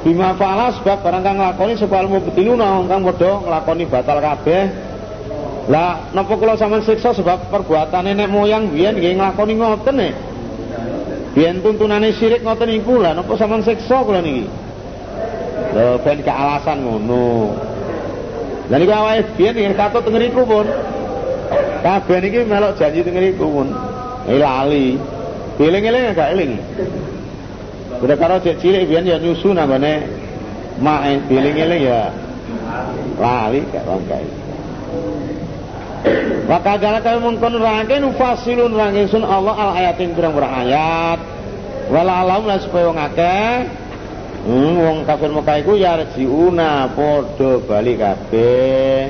bima 0.05 0.37
fa'ala 0.37 0.73
sebab 0.81 1.01
barang 1.01 1.23
kang 1.25 1.39
supaya 1.77 2.05
ilmu 2.05 2.21
betiluna 2.29 2.85
kang 2.89 3.01
padha 3.05 3.41
nglakoni 3.41 3.85
batal 3.89 4.21
kabeh 4.21 4.65
lah 5.65 6.13
napa 6.13 6.37
kula 6.37 6.61
sampean 6.61 6.85
siksa 6.85 7.17
sebab 7.17 7.49
perbuatan 7.49 8.05
nenek 8.05 8.29
moyang 8.29 8.69
biyen 8.69 9.01
nggih 9.01 9.17
nglakoni 9.17 9.53
ngoten 9.57 9.97
nek. 9.97 10.13
Biyen 11.33 11.65
tuntunane 11.65 12.13
syirik 12.13 12.45
ngoten 12.45 12.69
niku 12.69 13.01
lah 13.01 13.17
napa 13.17 13.33
sampean 13.41 13.65
siksa 13.65 14.05
kula 14.05 14.21
niki. 14.21 14.45
Lho 15.73 15.97
ben 16.05 16.21
gak 16.21 16.37
alasan 16.37 16.85
ngono. 16.85 17.57
Lah 18.69 18.77
niku 18.77 18.93
awake 18.93 19.33
biyen 19.41 19.57
nggih 19.57 19.73
katut 19.73 20.05
teng 20.05 20.13
ngriku 20.21 20.45
pun. 20.45 20.69
Kabeh 21.81 22.19
niki 22.21 22.45
melok 22.45 22.77
janji 22.77 23.01
teng 23.01 23.17
ngriku 23.17 23.45
pun. 23.49 23.69
Eh 24.29 24.37
lali. 24.37 25.01
Eling-eling 25.59 26.19
gak 26.19 26.35
eling. 26.35 26.59
Udah 28.03 28.17
karo 28.19 28.43
cek 28.43 28.59
cilik 28.59 28.91
biyen 28.91 29.07
ya 29.07 29.17
nyusu 29.23 29.55
nambane 29.55 30.03
mak 30.83 31.07
eling-eling 31.31 31.83
ya 31.87 32.11
lali 33.23 33.63
gak 33.71 33.87
wong 33.87 34.03
maka 36.45 36.77
jala 36.77 37.01
kami 37.01 37.19
mengkon 37.25 37.57
rangke 37.57 37.97
nufasilun 37.97 38.77
rangke 38.77 39.09
sun 39.09 39.25
Allah 39.25 39.57
al 39.57 39.71
ayatin 39.81 40.13
kurang 40.13 40.37
ayat. 40.37 41.17
Wala 41.89 42.21
alam 42.21 42.45
lah 42.45 42.61
supaya 42.61 42.93
wong 42.93 43.01
akeh. 43.01 43.53
Hmm, 44.45 44.77
wong 44.77 44.99
kafir 45.09 45.33
Mekah 45.33 45.57
iku 45.65 45.73
ya 45.81 45.97
rejiuna 45.97 46.93
padha 46.93 47.65
bali 47.65 47.97
kabeh. 47.97 49.09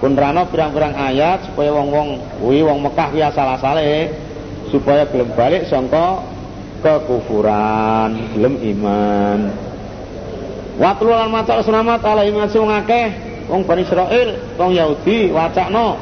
Pun 0.00 0.16
rano 0.16 0.48
pirang-pirang 0.48 0.96
ayat 0.96 1.52
supaya 1.52 1.68
wong-wong 1.76 2.40
kuwi 2.40 2.64
wong 2.64 2.80
Mekah 2.80 3.12
ya 3.12 3.28
salah-saleh 3.28 4.08
supaya 4.74 5.06
gelem 5.06 5.30
balik 5.38 5.70
sangka 5.70 6.18
kekufuran, 6.82 8.34
gelem 8.34 8.58
iman. 8.74 9.40
Watlu 10.74 11.14
lan 11.14 11.30
maca 11.30 11.62
sunamat 11.62 12.02
ala 12.02 12.26
iman 12.26 12.50
sing 12.50 12.66
akeh 12.66 13.14
wong 13.46 13.62
Bani 13.62 13.86
Israil, 13.86 14.58
wong 14.58 14.74
Yahudi 14.74 15.30
wacakno 15.30 15.94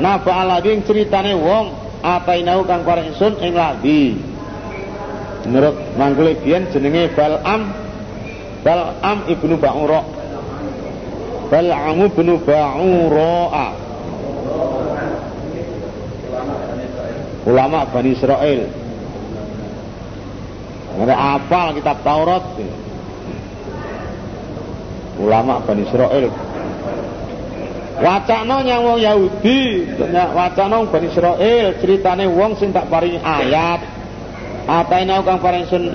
Naba 0.00 0.32
alading 0.32 0.80
ceritane 0.88 1.36
wong 1.36 1.76
atainau 2.00 2.64
kang 2.64 2.88
paring 2.88 3.12
ingsun 3.12 3.36
ing 3.44 3.52
ladi. 3.52 4.16
Menurut 5.44 5.76
manggule 6.00 6.40
biyen 6.40 6.72
jenenge 6.72 7.12
Balam 7.12 7.68
Balam 8.64 9.28
ibnu 9.28 9.60
Ba'ura. 9.60 10.00
Balam 11.52 12.00
ibnu 12.08 12.40
Ba'ura. 12.40 13.89
Ulama 17.48 17.88
Bani 17.88 18.10
Israel. 18.12 18.60
Ada 21.00 21.16
apal 21.16 21.66
kitab 21.80 21.96
Taurat. 22.04 22.44
Ulama 25.20 25.60
Bani 25.64 25.84
Israel 25.84 26.32
Wacana 28.00 28.64
nyang 28.64 28.80
wong 28.80 28.98
Yahudi, 29.04 29.84
wacana 30.32 30.80
Bani 30.88 31.12
Israil, 31.12 31.76
ceritane 31.84 32.24
wong 32.32 32.56
sing 32.56 32.72
tak 32.72 32.88
paringi 32.88 33.20
ayat. 33.20 33.84
Ataina 34.64 35.20
kang 35.20 35.36
paring 35.44 35.68
sun 35.68 35.92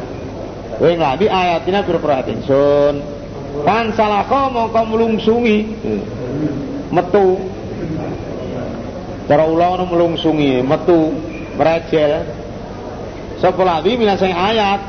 wing 0.77 1.01
lagi 1.01 1.25
ayatina 1.25 1.81
pira-pira 1.81 2.21
sun. 2.45 3.01
Pan 3.65 3.89
salako 3.97 4.53
mongko 4.53 4.81
mlungsungi. 4.85 5.57
Metu. 6.93 7.41
Cara 9.25 9.49
ulah 9.49 9.73
ono 9.73 9.89
mlungsungi, 9.89 10.61
metu, 10.61 11.09
merejel. 11.55 12.27
Sapa 13.39 13.61
lagi 13.63 13.99
minasang 13.99 14.31
ayat, 14.31 14.79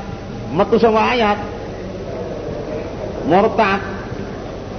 metu 0.54 0.78
sama 0.78 1.14
ayat. 1.14 1.38
Murtad. 3.26 3.82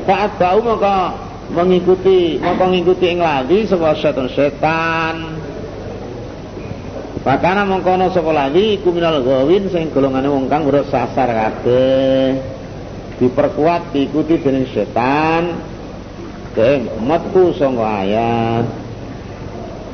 Faat 0.07 0.39
bau 0.39 0.63
maka 0.63 1.19
mengikuti 1.51 2.39
mau 2.39 2.55
mengikuti 2.55 3.11
ing 3.11 3.19
lagi 3.19 3.67
sapa 3.67 3.91
setan-setan 3.99 5.35
Pakana 7.27 7.67
mengkono 7.67 8.07
sapa 8.15 8.31
lagi 8.31 8.79
iku 8.79 8.95
minal 8.95 9.19
gawin 9.19 9.67
sing 9.67 9.91
golongane 9.91 10.31
wong 10.31 10.47
kang 10.47 10.63
sasar 10.87 11.27
kabeh. 11.27 12.39
Diperkuat 13.19 13.91
diikuti 13.91 14.39
dening 14.39 14.63
setan. 14.71 15.59
Deng 16.55 16.87
metu 17.03 17.51
sangka 17.51 17.83
ayat. 17.83 18.86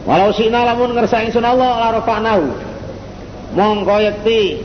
Walau 0.03 0.35
sina 0.35 0.67
lamun 0.67 0.91
ngersa 0.91 1.23
ingsun 1.23 1.47
Allah 1.47 1.79
la 1.79 1.89
rafa'nahu. 1.99 2.45
Mongko 3.55 3.95
yekti 4.03 4.59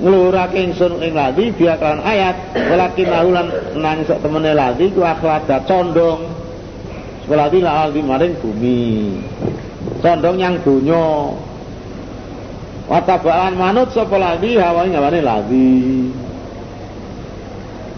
nglurake 0.00 0.56
ingsun 0.56 1.04
ing 1.04 1.12
ladi 1.12 1.52
biya 1.52 1.76
ayat 1.82 2.56
walakin 2.56 3.08
laulan 3.12 3.48
nang 3.76 4.00
sak 4.08 4.24
temene 4.24 4.56
ladi 4.56 4.88
ku 4.88 5.04
akhlada 5.04 5.60
condong. 5.68 6.32
Sekoladi 7.24 7.60
la 7.60 7.88
aldi 7.88 8.00
maring 8.00 8.34
bumi. 8.40 9.16
Condong 10.00 10.36
yang 10.40 10.56
donya. 10.64 11.32
Watabaan 12.84 13.56
manut 13.56 13.88
sapa 13.96 14.16
ladi 14.16 14.60
hawane 14.60 14.92
ngawane 14.92 15.20
ladi. 15.24 15.72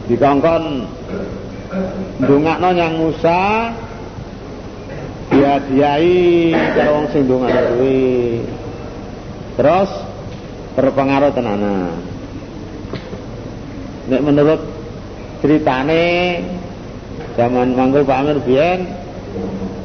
Dikongkon 0.06 0.86
ndongakno 2.22 2.68
yang 2.74 2.94
Musa 2.94 3.74
dia 5.46 5.62
diai 5.62 6.50
karo 6.74 6.90
wong 6.98 7.06
sing 7.14 7.22
ndongakno 7.22 7.62
kuwi 7.78 8.42
terus 9.54 9.90
berpengaruh 10.74 11.30
tenana. 11.30 11.94
Nek 14.10 14.22
menurut 14.26 14.60
ceritane 15.38 16.42
zaman 17.38 17.78
manggul 17.78 18.02
Pak 18.02 18.26
Amir 18.26 18.42
biyen 18.42 18.90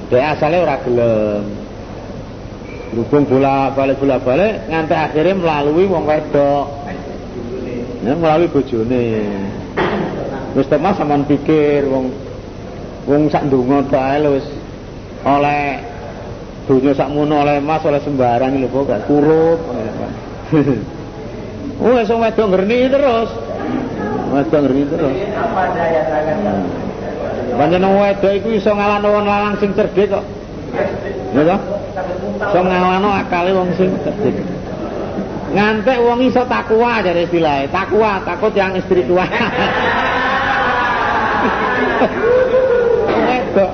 dia 0.09 0.33
asalnya 0.33 0.65
ora 0.65 0.75
gelem. 0.81 1.45
Berhubung 2.91 3.23
bola 3.29 3.69
balik 3.71 4.01
bola 4.01 4.17
balik 4.17 4.65
nganti 4.65 4.95
akhirnya 4.97 5.37
melalui 5.37 5.85
wong 5.85 6.09
wedok. 6.09 6.65
Ya, 8.01 8.17
melalui 8.17 8.49
bojone. 8.49 9.05
Wis 10.57 10.65
temas 10.67 10.97
sampean 10.97 11.21
pikir 11.29 11.85
wong 11.85 12.09
wong 13.05 13.29
sak 13.29 13.45
ndonga 13.45 13.85
bae 13.87 14.25
wis 14.25 14.60
oleh 15.21 15.79
dunia 16.65 16.93
sakmono 16.95 17.43
oleh 17.43 17.57
mas 17.59 17.83
oleh 17.83 18.01
sembarang 18.01 18.57
lho 18.57 18.67
kok 18.69 18.83
gak 18.89 19.01
kurup 19.05 19.59
oh, 21.81 21.95
esok 21.95 22.19
wedok 22.19 22.47
ngerni 22.51 22.91
terus. 22.91 23.29
Wedok 24.35 24.59
ngerni 24.67 24.83
terus. 24.91 25.15
Panjenengan 27.55 27.99
wedok 27.99 28.31
iku 28.35 28.49
iso 28.55 28.71
ngalahno 28.75 29.07
wong 29.11 29.25
lanang 29.27 29.55
sing 29.63 29.71
cerdik 29.75 30.11
kok. 30.11 30.23
Ya 31.31 31.43
toh? 31.47 31.59
Iso 32.51 32.59
akale 33.07 33.51
wong 33.55 33.69
sing 33.79 33.95
cerdik. 34.03 34.35
Ngantek 35.51 35.99
wong 35.99 36.19
iso 36.27 36.47
takwa 36.47 37.03
dari 37.03 37.27
istilahnya. 37.27 37.67
Takwa, 37.71 38.23
takut 38.23 38.55
yang 38.55 38.75
istri 38.75 39.03
tua. 39.03 39.27
wedok. 43.27 43.71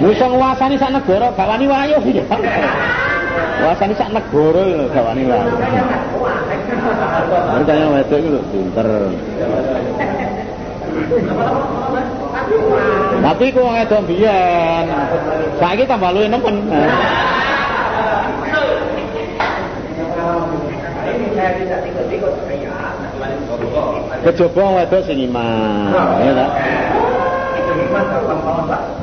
Musa 0.00 0.26
nguasani 0.32 0.80
sak 0.80 0.96
negara 0.96 1.28
gak 1.36 1.60
wayuh 1.60 2.04
ya. 2.08 2.24
Wasane 3.60 3.92
sak 3.92 4.08
negara 4.16 4.62
lho 4.64 4.88
gawane 4.88 5.22
lah. 5.28 5.44
Makanya 7.60 7.86
wedok 7.92 8.18
iki 8.18 8.28
lho 8.32 8.40
pinter. 8.48 8.88
Tapi 13.20 13.44
ku 13.52 13.60
wong 13.60 13.76
edon 13.76 14.08
biyen. 14.08 14.84
Saiki 15.60 15.84
tambah 15.84 16.10
luwih 16.16 16.32
nemen. 16.32 16.56
Kejaba 24.24 24.64
wedok 24.80 25.00
sing 25.04 25.18
iman, 25.28 25.92
ya 26.24 26.32
ta? 26.32 26.46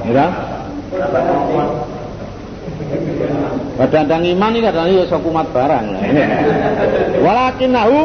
Ya. 0.10 0.57
Badandang 3.78 4.24
iman 4.26 4.52
ini 4.58 4.66
kadang 4.66 4.90
ya 4.90 5.06
sok 5.06 5.22
kumat 5.22 5.48
barang. 5.54 5.86
Lah. 5.94 6.04
Walakin 7.22 7.72
nahu 7.76 8.02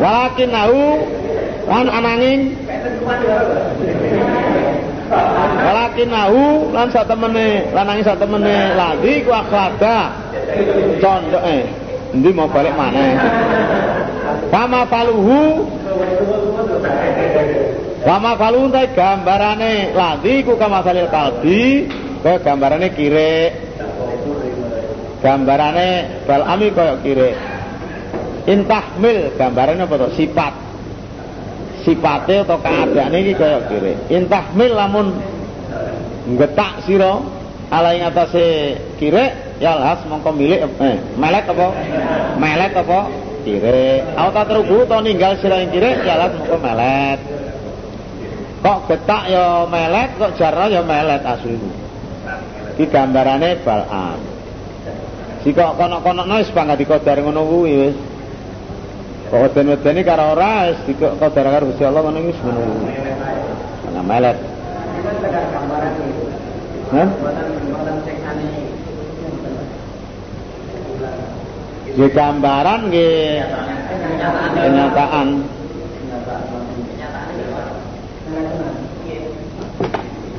Walakin 0.00 0.50
nahu 0.50 0.84
kan 1.68 1.86
anangin 1.86 2.40
Walakin 5.12 6.08
walakinahu 6.08 6.72
lan 6.72 6.88
satemene 6.88 7.68
lanangi 7.76 8.02
satemene 8.02 8.72
ladi 8.72 9.20
ku 9.20 9.30
akhlada? 9.30 10.08
Condok 10.98 11.44
eh 11.44 11.68
endi 12.16 12.30
mau 12.32 12.48
balik 12.48 12.72
mana 12.72 13.20
Kama 14.48 14.88
faluhu 14.88 15.68
Kama 18.02 18.34
faluhu 18.34 18.66
ta 18.74 18.82
gambarane. 18.90 19.94
Ladi 19.94 20.42
ku 20.42 20.58
kama 20.58 20.82
salil 20.82 21.06
kalbi 21.06 21.86
kaya 22.22 22.38
gambarane 22.42 22.88
kire 22.94 23.34
gambarane 25.22 25.88
balami 26.26 26.66
kaya 26.70 26.94
kire 27.02 27.30
intahmil 28.46 29.34
gambarane 29.38 29.82
apa 29.86 29.94
to? 30.02 30.08
Sifat 30.18 30.54
sipate 31.82 32.46
atau 32.46 32.58
keadaane 32.62 33.18
iki 33.26 33.34
kaya 33.34 33.58
kire 33.66 34.06
intahmil 34.10 34.70
lamun 34.70 35.06
ngetak 36.38 36.86
sira 36.86 37.18
ala 37.74 37.90
ing 37.94 38.06
atase 38.06 38.78
kire 39.02 39.58
ya 39.58 39.74
las 39.78 40.02
mongko 40.06 40.30
milik 40.34 40.62
eh 40.62 40.96
melek 41.18 41.50
apa? 41.50 41.66
Melek 42.38 42.72
apa? 42.82 43.00
Kire 43.42 44.06
auta 44.14 44.46
terugu 44.46 44.86
to 44.86 44.98
ninggal 45.02 45.34
sira 45.42 45.58
ing 45.62 45.70
kire 45.74 46.02
ya 46.06 46.18
las 46.18 46.34
mongko 46.38 46.58
melet 46.62 47.18
kok 48.62 48.78
getak 48.86 49.22
ya 49.26 49.66
melet 49.66 50.10
kok 50.16 50.38
jarno 50.38 50.70
ya 50.70 50.82
melet 50.86 51.22
asli 51.26 51.58
iki 52.78 52.86
gambarane 52.88 53.58
balam 53.66 54.32
Jika 55.42 55.74
kono-kono 55.74 56.22
wis 56.38 56.54
bangga 56.54 56.78
dikodar 56.78 57.18
ngono 57.18 57.42
kuwi 57.42 57.72
wis. 57.74 57.96
Kok 59.26 59.42
weden-wedeni 59.42 60.06
karo 60.06 60.38
ora 60.38 60.70
wis 60.70 60.78
dikodar 60.86 61.46
karo 61.50 61.66
Gusti 61.66 61.82
Allah 61.82 62.02
ngono 62.06 62.20
wis 62.22 62.38
ngono. 62.38 62.62
Ana 63.90 64.02
melet. 64.06 64.38
Nggih 71.92 72.10
gambaran 72.14 72.80
nggih 72.86 73.42
kenyataan. 74.54 75.28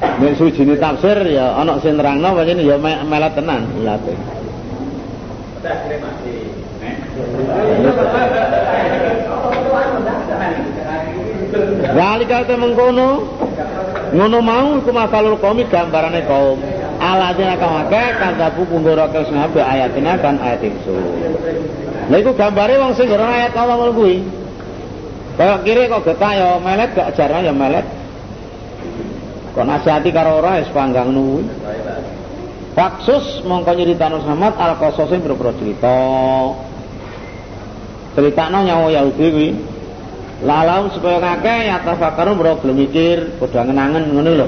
Nek 0.04 0.34
sujine 0.38 0.76
tafsir 0.78 1.18
ya 1.26 1.58
ana 1.58 1.80
sing 1.82 1.97
nerangno 1.97 2.38
pancen 2.38 2.62
ya 2.62 2.78
melet 2.80 3.34
tenan 3.34 3.66
ilate. 3.82 4.14
Zalika 11.93 12.38
te 12.45 12.56
mengkono 12.58 13.10
ngono 14.14 14.38
mau 14.41 14.68
iku 14.78 14.91
masalul 14.93 15.36
qaumi 15.41 15.66
gambarane 15.72 16.22
kaum. 16.30 16.60
Aladina 17.04 17.60
kamake 17.60 18.04
kadzabu 18.16 18.64
kundura 18.70 19.10
kesnabe 19.12 19.60
ayatina 19.60 20.16
kan 20.22 20.39
ayat 20.39 20.72
itu. 20.72 20.95
Lha 22.08 22.16
iku 22.22 22.32
gambare 22.38 22.80
wong 22.80 22.93
sing 22.95 23.12
ora 23.12 23.28
ayat 23.28 23.56
Allah 23.58 23.76
ngono 23.82 23.93
kuwi. 23.97 24.24
Kaya 25.34 25.58
kiri 25.66 25.89
kok 25.89 26.06
getah 26.06 26.32
ya 26.38 26.49
melet 26.62 26.93
gak 26.93 27.18
jarang 27.18 27.41
ya 27.41 27.51
melet. 27.56 28.03
Kok 29.54 29.66
nasihati 29.70 30.10
karo 30.10 30.41
ora 30.41 30.58
wis 30.58 30.70
panggang 30.74 31.14
nuwi. 31.14 31.45
Faksus 32.74 33.45
mongko 33.45 33.78
nyeritano 33.78 34.18
Muhammad 34.26 34.58
al 34.58 34.74
qasasin 34.82 35.22
boro 35.22 35.54
cerita. 35.54 35.97
Critakno 38.18 38.66
nyawa 38.66 38.89
Yahudi 38.89 39.28
kuwi. 39.30 39.49
Lalau 40.43 40.91
supaya 40.91 41.24
ngake 41.24 41.72
ya 41.72 41.80
tafakkaru 41.86 42.36
bro 42.36 42.60
gelem 42.60 42.84
mikir, 42.84 43.39
padha 43.39 43.64
ngenangen 43.64 44.12
ngono 44.12 44.32
lho. 44.36 44.47